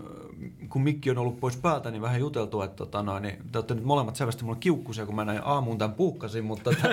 kun 0.69 0.83
mikki 0.83 1.11
on 1.11 1.19
ollut 1.19 1.41
pois 1.41 1.57
päältä, 1.57 1.91
niin 1.91 2.03
vähän 2.03 2.21
juteltu, 2.21 2.63
että 2.63 2.77
tota, 2.77 3.03
no, 3.03 3.19
niin, 3.19 3.39
te 3.53 3.59
olette 3.59 3.75
nyt 3.75 3.85
molemmat 3.85 4.17
selvästi 4.17 4.45
mulle 4.45 4.59
kiukkusia, 4.61 5.07
kun 5.07 5.15
mä 5.15 5.25
näin 5.25 5.41
aamuun 5.45 5.79
tämän 5.79 5.95
puukkasin, 5.95 6.45
mutta 6.45 6.71
tota, 6.71 6.89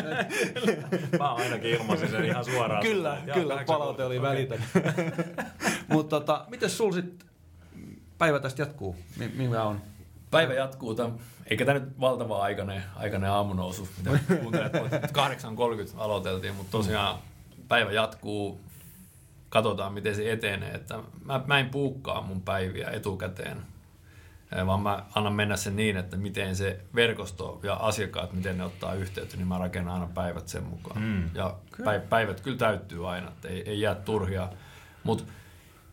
Mä 1.19 1.33
ainakin 1.33 1.69
ilmaisin 1.71 2.09
sen 2.09 2.25
ihan 2.25 2.45
suoraan. 2.45 2.81
kyllä, 2.81 3.17
Jaa, 3.25 3.37
kyllä, 3.37 3.55
8.30. 3.55 3.65
palaute 3.65 4.03
oli 4.05 4.17
Okei. 4.17 4.29
välitön. 4.31 4.63
mutta 5.87 6.19
tota, 6.19 6.45
miten 6.49 6.69
sul 6.69 6.91
sit 6.91 7.25
päivä 8.17 8.39
tästä 8.39 8.61
jatkuu? 8.61 8.95
Mi- 9.17 9.31
Mikä 9.35 9.63
on? 9.63 9.81
Päivä 10.31 10.53
jatkuu, 10.53 10.95
tämän, 10.95 11.13
eikä 11.47 11.65
tämä 11.65 11.79
nyt 11.79 11.99
valtava 11.99 12.41
aikainen, 12.43 12.83
aikainen 12.95 13.29
aamunousu, 13.31 13.87
mitä 13.97 14.19
kuuntelet, 14.41 14.73
mutta 14.73 14.97
8.30 14.97 15.93
aloiteltiin, 15.97 16.55
mutta 16.55 16.71
tosiaan 16.71 17.17
päivä 17.67 17.91
jatkuu, 17.91 18.61
katsotaan 19.51 19.93
miten 19.93 20.15
se 20.15 20.31
etenee. 20.31 20.71
Että 20.71 20.99
mä, 21.25 21.41
mä 21.47 21.60
en 21.60 21.69
puukkaa 21.69 22.21
mun 22.21 22.41
päiviä 22.41 22.89
etukäteen, 22.89 23.58
eh, 24.56 24.65
vaan 24.65 24.82
mä 24.82 25.06
annan 25.15 25.34
mennä 25.34 25.58
sen 25.58 25.75
niin, 25.75 25.97
että 25.97 26.17
miten 26.17 26.56
se 26.56 26.80
verkosto 26.95 27.60
ja 27.63 27.73
asiakkaat, 27.73 28.34
miten 28.34 28.58
ne 28.58 28.63
ottaa 28.63 28.93
yhteyttä, 28.93 29.38
niin 29.38 29.47
mä 29.47 29.58
rakennan 29.58 29.93
aina 29.93 30.10
päivät 30.13 30.47
sen 30.47 30.63
mukaan. 30.63 31.02
Mm. 31.02 31.30
Ja 31.34 31.56
päiv- 31.82 32.08
päivät 32.10 32.41
kyllä 32.41 32.58
täyttyy 32.58 33.10
aina, 33.10 33.28
että 33.28 33.47
ei, 33.47 33.69
ei 33.69 33.82
jää 33.82 33.95
turhia. 33.95 34.49
Mutta 35.04 35.23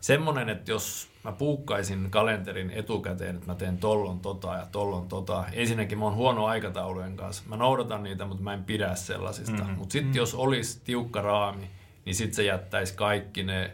semmoinen, 0.01 0.49
että 0.49 0.71
jos 0.71 1.09
mä 1.23 1.31
puukkaisin 1.31 2.11
kalenterin 2.11 2.71
etukäteen, 2.71 3.35
että 3.35 3.47
mä 3.47 3.55
teen 3.55 3.77
tollon 3.77 4.19
tota 4.19 4.53
ja 4.53 4.67
tollon 4.71 5.07
tota. 5.07 5.43
Ensinnäkin 5.53 5.97
mä 5.99 6.05
oon 6.05 6.15
huono 6.15 6.45
aikataulujen 6.45 7.17
kanssa. 7.17 7.43
Mä 7.47 7.57
noudatan 7.57 8.03
niitä, 8.03 8.25
mutta 8.25 8.43
mä 8.43 8.53
en 8.53 8.63
pidä 8.63 8.95
sellaisista. 8.95 9.51
Mm-hmm. 9.51 9.75
Mutta 9.77 9.93
sitten 9.93 10.15
jos 10.15 10.35
olisi 10.35 10.81
tiukka 10.83 11.21
raami, 11.21 11.69
niin 12.09 12.15
sitten 12.15 12.35
se 12.35 12.43
jättäisi 12.43 12.93
kaikki 12.93 13.43
ne 13.43 13.71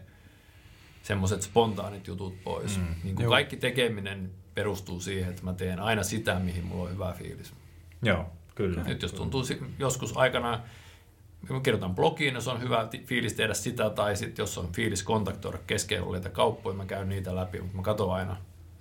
semmoiset 1.04 1.42
spontaanit 1.42 2.08
jutut 2.08 2.44
pois. 2.44 2.78
Mm, 2.78 2.96
niin 3.04 3.16
kuin 3.16 3.30
kaikki 3.30 3.58
tekeminen 3.58 4.32
perustuu 4.56 5.00
siihen, 5.00 5.30
että 5.30 5.44
mä 5.44 5.54
teen 5.54 5.80
aina 5.80 6.04
sitä, 6.04 6.40
mihin 6.40 6.66
mulla 6.66 6.84
on 6.84 6.92
hyvä 6.92 7.14
fiilis. 7.18 7.54
Joo, 8.02 8.26
kyllä. 8.56 8.84
Nyt 8.84 9.02
jos 9.02 9.14
tuntuu 9.14 9.44
joskus 9.80 10.18
aikana, 10.18 10.60
mä 11.50 11.60
kirjoitan 11.60 11.96
blogiin, 11.96 12.34
jos 12.34 12.48
on 12.48 12.62
hyvä 12.62 12.88
fiilis 13.06 13.34
tehdä 13.34 13.54
sitä, 13.54 13.90
tai 13.90 14.16
sitten 14.16 14.44
jos 14.44 14.58
on 14.58 14.72
fiilis 14.74 15.04
kontaktoida 15.04 15.58
kesken 15.68 16.04
olleita 16.04 16.30
kauppoja, 16.30 16.78
mä 16.78 16.86
käyn 16.86 17.10
niitä 17.10 17.36
läpi, 17.36 17.62
mutta 17.62 17.78
mä 17.78 17.84
katson 17.84 18.14
aina, 18.14 18.38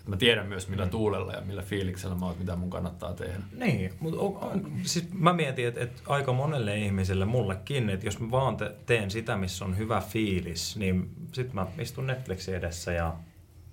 mä 0.07 0.17
tiedän 0.17 0.47
myös 0.47 0.69
millä 0.69 0.87
tuulella 0.87 1.33
ja 1.33 1.41
millä 1.41 1.63
fiiliksellä 1.63 2.15
mä 2.15 2.27
oon, 2.27 2.39
mitä 2.39 2.57
mun 2.57 2.71
kannattaa 2.71 3.15
tehdä. 3.15 3.43
Niin, 3.57 3.93
mutta 4.01 4.21
on, 4.21 4.37
on, 4.37 4.73
siis 4.83 5.09
mä 5.13 5.33
mietin, 5.33 5.69
että, 5.69 5.81
että 5.81 6.03
aika 6.07 6.33
monelle 6.33 6.79
ihmiselle, 6.79 7.25
mullekin, 7.25 7.91
että 7.91 8.07
jos 8.07 8.21
mä 8.21 8.31
vaan 8.31 8.57
te, 8.57 8.73
teen 8.87 9.11
sitä, 9.11 9.37
missä 9.37 9.65
on 9.65 9.79
hyvä 9.79 10.01
fiilis, 10.01 10.77
niin 10.77 11.11
sit 11.33 11.53
mä 11.53 11.67
istun 11.79 12.07
Netflixin 12.07 12.55
edessä 12.55 12.93
ja 12.93 13.17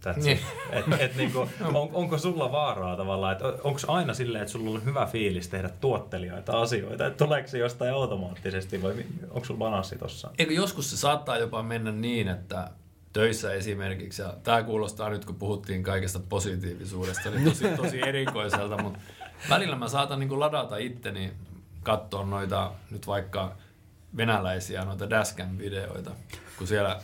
that's 0.06 0.24
Niin. 0.24 0.40
Et, 0.72 0.86
et 1.00 1.16
niinku, 1.16 1.40
on, 1.74 1.90
onko 1.94 2.18
sulla 2.18 2.52
vaaraa 2.52 2.96
tavallaan, 2.96 3.32
että 3.32 3.48
onko 3.48 3.80
aina 3.88 4.14
silleen, 4.14 4.42
että 4.42 4.52
sulla 4.52 4.70
on 4.70 4.86
hyvä 4.86 5.06
fiilis 5.06 5.48
tehdä 5.48 5.70
tuottelijoita 5.70 6.62
asioita, 6.62 7.08
että 7.08 7.26
tuleeko 7.26 7.48
se 7.48 7.58
jostain 7.58 7.94
automaattisesti 7.94 8.82
vai 8.82 8.94
onko 9.30 9.46
sulla 9.46 9.58
balanssi 9.58 9.98
tossa? 9.98 10.30
Eikö 10.38 10.54
joskus 10.54 10.90
se 10.92 10.98
saattaa 10.98 11.38
jopa 11.38 11.64
mennä 11.64 11.92
niin, 11.92 12.28
että 12.28 12.72
töissä 13.14 13.54
esimerkiksi, 13.54 14.22
ja 14.22 14.34
tämä 14.44 14.64
kuulostaa 14.64 15.10
nyt 15.10 15.26
kun 15.26 15.36
puhuttiin 15.36 15.84
kaikesta 15.84 16.20
positiivisuudesta, 16.30 17.30
niin 17.30 17.44
tosi, 17.44 17.68
tosi 17.68 18.02
erikoiselta, 18.02 18.82
mutta 18.82 19.00
välillä 19.50 19.76
mä 19.76 19.88
saatan 19.88 20.20
niin 20.20 20.40
ladata 20.40 20.78
itteni 20.78 21.34
katsoa 21.84 22.26
noita 22.26 22.72
nyt 22.92 23.08
vaikka 23.08 23.56
venäläisiä 24.18 24.86
noita 24.86 25.10
Dascan 25.10 25.58
videoita, 25.58 26.12
kun 26.58 26.68
siellä 26.68 27.02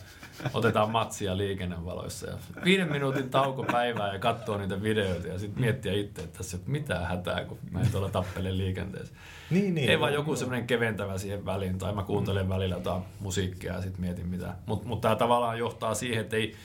otetaan 0.54 0.90
matsia 0.90 1.36
liikennevaloissa 1.36 2.26
ja 2.26 2.36
viiden 2.64 2.92
minuutin 2.92 3.30
tauko 3.30 3.62
päivää 3.62 4.12
ja 4.12 4.18
katsoo 4.18 4.58
niitä 4.58 4.82
videoita 4.82 5.28
ja 5.28 5.38
sitten 5.38 5.60
miettiä 5.60 5.92
itse, 5.92 6.22
että 6.22 6.38
tässä 6.38 6.56
ei 6.56 6.62
ole 6.66 6.72
mitään 6.72 7.06
hätää, 7.06 7.44
kun 7.44 7.58
mä 7.70 7.80
en 7.80 7.90
tuolla 7.90 8.08
tappele 8.08 8.56
liikenteessä. 8.56 9.14
Niin, 9.50 9.74
niin. 9.74 9.90
Ei 9.90 10.00
vaan 10.00 10.14
joku 10.14 10.36
semmoinen 10.36 10.66
keventävä 10.66 11.18
siihen 11.18 11.44
väliin, 11.44 11.78
tai 11.78 11.94
mä 11.94 12.02
kuuntelen 12.02 12.48
välillä 12.48 12.74
jotain 12.74 13.02
musiikkia 13.20 13.72
ja 13.72 13.82
sitten 13.82 14.00
mietin 14.00 14.28
mitä. 14.28 14.54
Mutta 14.66 14.88
mut 14.88 15.00
tämä 15.00 15.16
tavallaan 15.16 15.58
johtaa 15.58 15.94
siihen, 15.94 16.20
että 16.20 16.36
ei, 16.36 16.56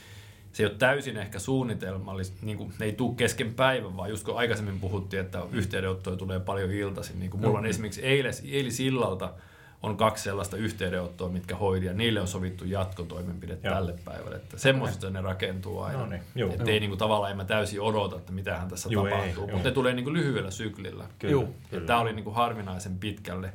se 0.52 0.64
ei 0.64 0.68
ole 0.68 0.76
täysin 0.78 1.18
ehkä 1.18 1.40
suunnitelmallista, 1.40 2.38
niin 2.42 2.58
kuin, 2.58 2.74
ne 2.80 2.86
ei 2.86 2.94
tule 2.94 3.16
kesken 3.16 3.54
päivän, 3.54 3.98
vaan 3.98 4.10
just 4.10 4.26
kun 4.26 4.38
aikaisemmin 4.38 4.80
puhuttiin, 4.80 5.22
että 5.22 5.42
yhteydenottoja 5.52 6.18
tulee 6.18 6.40
paljon 6.40 6.72
iltaisin. 6.72 7.20
Niin 7.20 7.32
kuin 7.32 7.42
mulla 7.42 7.60
on 7.60 7.66
esimerkiksi 7.66 8.02
eiles, 8.02 8.44
eilisillalta 8.52 9.34
on 9.84 9.98
kaksi 9.98 10.24
sellaista 10.24 10.58
yhteydenottoa, 10.58 11.30
mitkä 11.30 11.56
hoidin, 11.56 11.88
ja 11.88 11.93
niille 11.93 12.22
on 12.22 12.28
sovittu 12.28 12.65
jatkotoimenpide 12.65 13.58
Joo. 13.63 13.74
tälle 13.74 13.93
päivälle. 14.06 14.36
Että 14.36 14.58
semmoisista 14.58 15.10
ne 15.10 15.22
rakentuu 15.22 15.80
aina. 15.80 16.00
No 16.00 16.06
niin, 16.06 16.22
juu. 16.36 16.52
että 16.52 16.72
ei 16.72 16.80
niin 16.80 16.89
kuin, 16.89 17.00
tavallaan 17.00 17.32
en 17.32 17.38
mä 17.38 17.46
täysin 17.46 17.82
odota, 17.82 18.15
että 18.15 18.32
mitähän 18.32 18.67
tässä 18.67 18.89
Juu, 18.91 19.06
ei, 19.06 19.12
tapahtuu, 19.12 19.48
mutta 19.48 19.69
ne 19.69 19.72
tulee 19.72 19.93
niin 19.93 20.04
kuin 20.04 20.13
lyhyellä 20.13 20.52
syklillä. 20.52 21.06
Kyllä, 21.19 21.48
kyllä. 21.69 21.88
Tämä 21.88 22.00
oli 22.00 22.13
niin 22.13 22.24
kuin 22.24 22.36
harvinaisen 22.36 23.00
pitkälle 23.00 23.54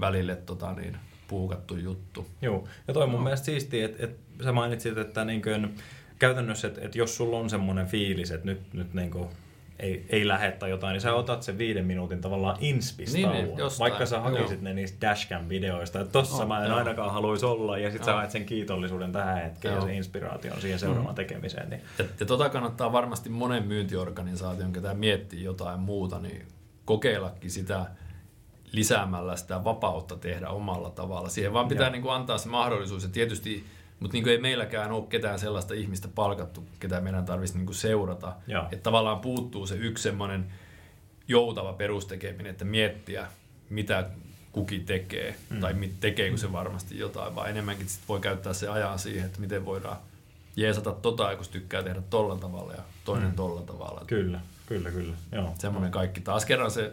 välille 0.00 0.36
tota, 0.36 0.72
niin, 0.72 0.96
puukattu 1.28 1.76
juttu. 1.76 2.26
Joo, 2.42 2.64
ja 2.88 2.94
toi 2.94 3.02
on 3.02 3.10
mun 3.10 3.22
mielestä 3.22 3.44
siistiä, 3.44 3.84
että, 3.84 4.04
että 4.04 4.44
sä 4.44 4.52
mainitsit, 4.52 4.98
että 4.98 5.24
niin 5.24 5.42
kuin, 5.42 5.74
käytännössä, 6.18 6.68
että, 6.68 6.80
että 6.80 6.98
jos 6.98 7.16
sulla 7.16 7.38
on 7.38 7.50
semmoinen 7.50 7.86
fiilis, 7.86 8.30
että 8.30 8.46
nyt, 8.46 8.72
nyt 8.72 8.94
niin 8.94 9.10
kuin, 9.10 9.28
ei, 9.80 10.06
ei 10.08 10.28
lähde 10.28 10.52
tai 10.52 10.70
jotain, 10.70 10.92
niin 10.92 11.00
sä 11.00 11.14
otat 11.14 11.42
sen 11.42 11.58
viiden 11.58 11.84
minuutin 11.84 12.20
tavallaan 12.20 12.56
inspistauon. 12.60 13.32
Niin, 13.32 13.44
niin. 13.46 13.70
Vaikka 13.78 14.06
sä 14.06 14.20
hakisit 14.20 14.50
Joo. 14.50 14.62
ne 14.64 14.74
niistä 14.74 15.06
dashcam-videoista, 15.06 16.00
että 16.00 16.12
tossa 16.12 16.42
Oh, 16.42 16.48
mä 16.48 16.62
en 16.62 16.68
joo. 16.68 16.78
ainakaan 16.78 17.12
haluaisi 17.12 17.46
olla, 17.46 17.78
ja 17.78 17.90
sit 17.90 18.04
sä 18.04 18.10
Joo. 18.10 18.18
haet 18.18 18.30
sen 18.30 18.44
kiitollisuuden 18.46 19.12
tähän 19.12 19.42
hetkeen 19.42 19.72
ja 19.72 19.78
Joo. 19.78 19.86
sen 19.86 19.94
inspiraation 19.94 20.60
siihen 20.60 20.78
seuraavaan 20.78 21.14
tekemiseen. 21.14 21.70
Niin. 21.70 21.82
Ja, 21.98 22.04
ja 22.20 22.26
tota 22.26 22.48
kannattaa 22.48 22.92
varmasti 22.92 23.28
monen 23.30 23.66
myyntiorganisaation, 23.66 24.72
ketä 24.72 24.94
miettii 24.94 25.44
jotain 25.44 25.80
muuta, 25.80 26.18
niin 26.18 26.46
kokeillakin 26.84 27.50
sitä 27.50 27.86
lisäämällä 28.72 29.36
sitä 29.36 29.64
vapautta 29.64 30.16
tehdä 30.16 30.48
omalla 30.48 30.90
tavalla. 30.90 31.28
Siihen 31.28 31.52
vaan 31.52 31.68
pitää 31.68 31.86
Joo. 31.86 31.92
niin 31.92 32.02
kuin 32.02 32.14
antaa 32.14 32.38
se 32.38 32.48
mahdollisuus. 32.48 33.02
Ja 33.02 33.08
tietysti 33.08 33.64
Mutta 34.00 34.14
niin 34.14 34.28
ei 34.28 34.38
meilläkään 34.38 34.92
ole 34.92 35.06
ketään 35.08 35.38
sellaista 35.38 35.74
ihmistä 35.74 36.08
palkattu, 36.08 36.64
ketä 36.80 37.00
meidän 37.00 37.24
tarvitsisi 37.24 37.64
niin 37.64 37.74
seurata. 37.74 38.36
Että 38.72 38.82
tavallaan 38.82 39.20
puuttuu 39.20 39.66
se 39.66 39.74
yksi 39.74 40.02
semmoinen 40.02 40.52
joutava 41.28 41.72
perustekeminen, 41.72 42.50
että 42.50 42.64
miettiä, 42.64 43.26
mitä 43.70 44.10
kuki 44.52 44.78
tekee, 44.80 45.36
mm. 45.50 45.60
tai 45.60 45.74
tekeekö 46.00 46.36
se 46.36 46.52
varmasti 46.52 46.98
jotain, 46.98 47.34
vaan 47.34 47.50
enemmänkin 47.50 47.88
sit 47.88 48.02
voi 48.08 48.20
käyttää 48.20 48.52
se 48.52 48.68
ajan 48.68 48.98
siihen, 48.98 49.26
että 49.26 49.40
miten 49.40 49.64
voidaan 49.64 49.96
jeesata 50.56 50.92
tota, 50.92 51.36
kun 51.36 51.46
tykkää 51.50 51.82
tehdä 51.82 52.02
tolla 52.10 52.36
tavalla 52.36 52.72
ja 52.72 52.82
toinen 53.04 53.28
mm. 53.28 53.34
tolla 53.34 53.62
tavalla. 53.62 54.02
Kyllä, 54.06 54.40
kyllä, 54.66 54.90
kyllä. 54.90 55.14
Joo. 55.32 55.54
Semmoinen 55.58 55.90
kaikki. 55.90 56.20
Taas 56.20 56.44
kerran 56.44 56.70
se 56.70 56.92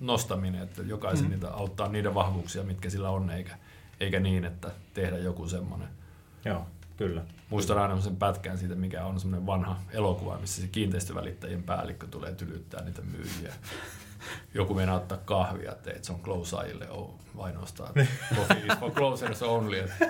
nostaminen, 0.00 0.62
että 0.62 0.82
jokaisen 0.82 1.26
mm. 1.26 1.30
niitä 1.30 1.50
auttaa 1.50 1.88
niiden 1.88 2.14
vahvuuksia, 2.14 2.62
mitkä 2.62 2.90
sillä 2.90 3.10
on, 3.10 3.30
eikä, 3.30 3.58
eikä 4.00 4.20
niin, 4.20 4.44
että 4.44 4.70
tehdä 4.94 5.18
joku 5.18 5.48
semmoinen. 5.48 5.88
Joo, 6.46 6.66
kyllä. 6.96 7.22
Muistan 7.50 7.78
aina 7.78 8.00
sen 8.00 8.16
pätkän 8.16 8.58
siitä, 8.58 8.74
mikä 8.74 9.04
on 9.04 9.20
semmoinen 9.20 9.46
vanha 9.46 9.80
elokuva, 9.92 10.38
missä 10.38 10.62
se 10.62 10.68
kiinteistövälittäjien 10.68 11.62
päällikkö 11.62 12.06
tulee 12.06 12.34
tylyttää 12.34 12.84
niitä 12.84 13.02
myyjiä. 13.02 13.54
Joku 14.54 14.74
meinaa 14.74 14.96
ottaa 14.96 15.18
kahvia, 15.18 15.72
että 15.72 15.90
se 16.02 16.12
on 16.12 16.20
closeajille 16.20 16.88
ainoastaan. 17.38 17.94
Coffee 18.36 18.66
is 18.66 18.78
for 18.80 18.90
closers 18.90 19.42
only. 19.42 19.78
Että 19.78 20.06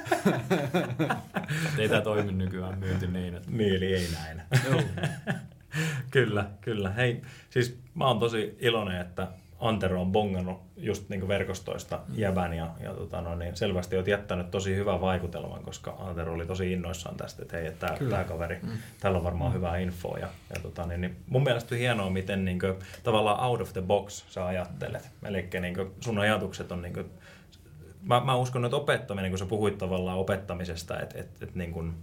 ei 1.79 1.89
tämä 1.89 2.01
toimi 2.01 2.33
nykyään 2.33 2.79
myynti 2.79 3.07
niin. 3.07 3.35
Että... 3.35 3.51
Niin, 3.51 3.77
eli 3.77 3.95
ei 3.95 4.09
näin. 4.13 4.43
kyllä, 6.11 6.51
kyllä. 6.61 6.91
Hei, 6.91 7.23
siis 7.51 7.79
mä 7.95 8.07
oon 8.07 8.19
tosi 8.19 8.57
iloinen, 8.61 9.01
että 9.01 9.29
Antero 9.61 10.01
on 10.01 10.13
bongannut 10.13 10.61
just 10.77 11.09
niin 11.09 11.29
verkostoista 11.29 12.01
jäbän 12.15 12.55
ja, 12.55 12.71
ja 12.81 12.95
tota 12.95 13.21
no, 13.21 13.37
niin 13.37 13.57
selvästi 13.57 13.97
olet 13.97 14.07
jättänyt 14.07 14.51
tosi 14.51 14.77
hyvän 14.77 15.01
vaikutelman, 15.01 15.63
koska 15.63 15.97
Antero 15.99 16.33
oli 16.33 16.47
tosi 16.47 16.73
innoissaan 16.73 17.17
tästä, 17.17 17.43
että 17.43 17.57
hei, 17.57 17.67
että 17.67 17.97
tämä 18.11 18.25
kaveri, 18.25 18.59
mm. 18.63 18.71
täällä 19.01 19.17
on 19.17 19.25
varmaan 19.25 19.51
mm. 19.51 19.55
hyvää 19.55 19.79
infoa. 19.79 20.19
Ja, 20.19 20.29
ja 20.55 20.61
tota, 20.63 20.87
niin, 20.87 21.01
niin 21.01 21.17
mun 21.29 21.43
mielestä 21.43 21.75
on 21.75 21.79
hienoa, 21.79 22.11
miten 22.11 22.45
niin 22.45 22.59
kuin, 22.59 22.75
tavallaan 23.03 23.41
out 23.41 23.61
of 23.61 23.73
the 23.73 23.83
box 23.83 24.25
sä 24.29 24.47
ajattelet. 24.47 25.11
Eli 25.25 25.49
niin 25.61 25.75
kuin, 25.75 25.91
sun 26.01 26.19
ajatukset 26.19 26.73
on 26.73 26.83
niin 26.83 26.95
kuin, 26.95 27.11
mä, 28.03 28.21
mä 28.21 28.37
uskon, 28.37 28.65
että 28.65 28.77
opettaminen, 28.77 29.31
kun 29.31 29.39
sä 29.39 29.47
puhuit 29.47 29.79
tavallaan 29.79 30.19
opettamisesta, 30.19 31.01
että, 31.01 31.19
että, 31.19 31.45
että 31.45 31.59
niin 31.59 31.73
kuin, 31.73 31.95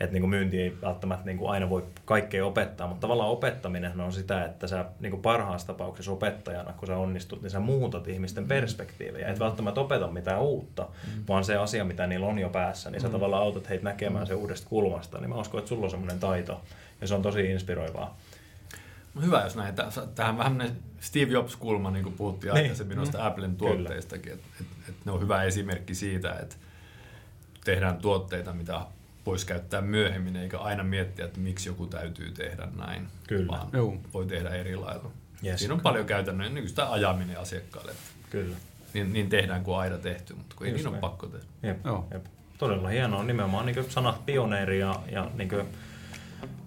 että 0.00 0.12
niin 0.12 0.22
kuin 0.22 0.30
myynti 0.30 0.60
ei 0.60 0.76
välttämättä 0.82 1.26
niin 1.26 1.38
kuin 1.38 1.50
aina 1.50 1.70
voi 1.70 1.84
kaikkea 2.04 2.46
opettaa, 2.46 2.86
mutta 2.86 3.00
tavallaan 3.00 3.30
opettaminen 3.30 4.00
on 4.00 4.12
sitä, 4.12 4.44
että 4.44 4.66
sä 4.66 4.84
niin 5.00 5.10
kuin 5.10 5.22
parhaassa 5.22 5.66
tapauksessa 5.66 6.12
opettajana, 6.12 6.72
kun 6.72 6.88
sä 6.88 6.96
onnistut, 6.96 7.42
niin 7.42 7.50
sä 7.50 7.60
muutat 7.60 8.08
ihmisten 8.08 8.44
mm. 8.44 8.48
perspektiivejä. 8.48 9.28
Et 9.28 9.38
välttämättä 9.38 9.80
opeta 9.80 10.06
mitään 10.06 10.42
uutta, 10.42 10.82
mm. 10.82 11.24
vaan 11.28 11.44
se 11.44 11.56
asia, 11.56 11.84
mitä 11.84 12.06
niillä 12.06 12.26
on 12.26 12.38
jo 12.38 12.48
päässä, 12.48 12.90
niin 12.90 13.00
sä 13.00 13.08
mm. 13.08 13.12
tavallaan 13.12 13.42
autat 13.42 13.68
heitä 13.68 13.84
näkemään 13.84 14.26
se 14.26 14.34
uudesta 14.34 14.68
kulmasta. 14.68 15.18
Niin 15.18 15.28
mä 15.28 15.36
uskon, 15.36 15.58
että 15.58 15.68
sulla 15.68 15.84
on 15.84 15.90
semmoinen 15.90 16.20
taito, 16.20 16.60
ja 17.00 17.06
se 17.06 17.14
on 17.14 17.22
tosi 17.22 17.50
inspiroivaa. 17.50 18.16
No 19.14 19.22
hyvä, 19.22 19.42
jos 19.44 19.56
näin. 19.56 19.74
Tähän 20.14 20.38
vähän 20.38 20.76
Steve 21.00 21.32
Jobs-kulma, 21.32 21.90
niin 21.90 22.02
kuin 22.02 22.14
puhuttiin 22.14 22.54
niin. 22.54 22.62
aikaisemmin 22.62 22.96
noista 22.96 23.18
mm. 23.18 23.26
Applen 23.26 23.56
tuotteistakin, 23.56 24.32
että 24.32 24.46
et, 24.60 24.66
et 24.88 24.94
ne 25.04 25.12
on 25.12 25.20
hyvä 25.20 25.42
esimerkki 25.42 25.94
siitä, 25.94 26.32
että 26.32 26.56
tehdään 27.64 27.96
tuotteita, 27.96 28.52
mitä 28.52 28.80
voisi 29.28 29.46
käyttää 29.46 29.80
myöhemmin, 29.80 30.36
eikä 30.36 30.58
aina 30.58 30.84
miettiä, 30.84 31.24
että 31.24 31.40
miksi 31.40 31.68
joku 31.68 31.86
täytyy 31.86 32.30
tehdä 32.30 32.68
näin, 32.76 33.08
Kyllä. 33.28 33.48
vaan 33.48 33.68
Joo. 33.72 33.96
voi 34.14 34.26
tehdä 34.26 34.48
eri 34.48 34.76
lailla. 34.76 35.10
Yes. 35.44 35.60
Siinä 35.60 35.74
on 35.74 35.80
paljon 35.80 36.06
käytännön, 36.06 36.54
niin 36.54 36.68
sitä 36.68 36.92
ajaminen 36.92 37.38
asiakkaalle. 37.38 37.92
Kyllä. 38.30 38.56
Niin, 38.94 39.12
niin 39.12 39.28
tehdään 39.28 39.64
kuin 39.64 39.78
aina 39.78 39.98
tehty, 39.98 40.34
mutta 40.34 40.56
kun 40.56 40.66
ei 40.66 40.72
niin 40.72 40.88
ole 40.88 40.98
pakko 40.98 41.26
tehdä. 41.26 41.46
Jep. 41.62 41.84
Joo. 41.84 42.08
Jep. 42.12 42.24
Todella 42.58 42.88
hienoa, 42.88 43.22
nimenomaan 43.22 43.66
niin 43.66 43.90
sanat 43.90 44.26
pioneeri 44.26 44.78
ja, 44.78 45.00
ja 45.12 45.30
niin 45.34 45.48
kuin, 45.48 45.66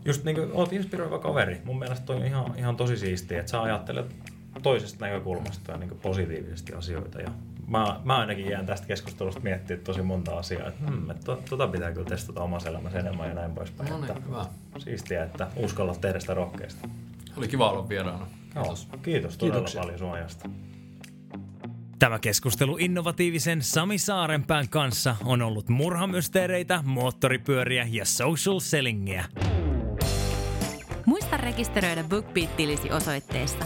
just 0.06 0.24
niin 0.24 0.36
kuin, 0.36 0.52
olet 0.52 0.74
inspiroiva 0.74 1.20
kaveri. 1.20 1.62
Mun 1.64 1.80
mielestä 1.80 2.14
on 2.14 2.26
ihan, 2.26 2.54
ihan 2.58 2.78
tosi 2.78 2.98
siistiä, 2.98 3.40
että 3.40 3.52
sä 3.52 3.62
ajattelet 3.62 4.16
toisesta 4.64 5.06
näkökulmasta 5.06 5.72
ja 5.72 5.78
niin 5.78 6.00
positiivisesti 6.02 6.74
asioita. 6.74 7.22
Ja 7.22 7.32
mä, 7.72 8.00
mä 8.04 8.18
ainakin 8.18 8.50
jään 8.50 8.66
tästä 8.66 8.88
keskustelusta 8.88 9.42
miettimään 9.42 9.84
tosi 9.84 10.02
monta 10.02 10.38
asiaa, 10.38 10.68
että, 10.68 10.86
hmm, 10.88 11.10
että 11.10 11.24
to, 11.26 11.44
tota 11.50 11.68
pitää 11.68 11.92
kyllä 11.92 12.10
testata 12.10 12.42
omassa 12.44 12.70
elämässä 12.70 13.00
enemmän 13.00 13.28
ja 13.28 13.34
näin 13.34 13.52
poispäin. 13.52 13.90
No 13.90 14.02
niin, 14.02 14.26
hyvä. 14.28 14.46
Siistiä, 14.78 15.24
että 15.24 15.48
uskallat 15.56 16.02
tehdä 16.02 16.20
sitä 16.20 16.34
rohkeasti. 16.34 16.90
Oli 17.38 17.48
kiva 17.48 17.72
olla 17.72 17.90
vieraana. 17.90 18.28
Kiitos. 18.54 18.88
Joo, 18.92 19.00
kiitos 19.02 19.38
todella 19.38 19.56
Kiitoksia. 19.56 19.82
paljon 19.82 20.00
suojasta. 20.00 20.50
Tämä 22.00 22.20
keskustelu 22.20 22.78
innovatiivisen 22.80 23.62
Sami 23.62 23.98
Saarenpään 23.98 24.70
kanssa 24.70 25.16
on 25.26 25.42
ollut 25.42 25.70
murhamysteereitä, 25.70 26.84
moottoripyöriä 26.86 27.88
ja 27.92 28.06
social 28.06 28.60
sellingiä. 28.60 29.26
Muista 31.06 31.38
rekisteröidä 31.38 32.04
BookBeat-tilisi 32.04 32.92
osoitteessa 32.92 33.66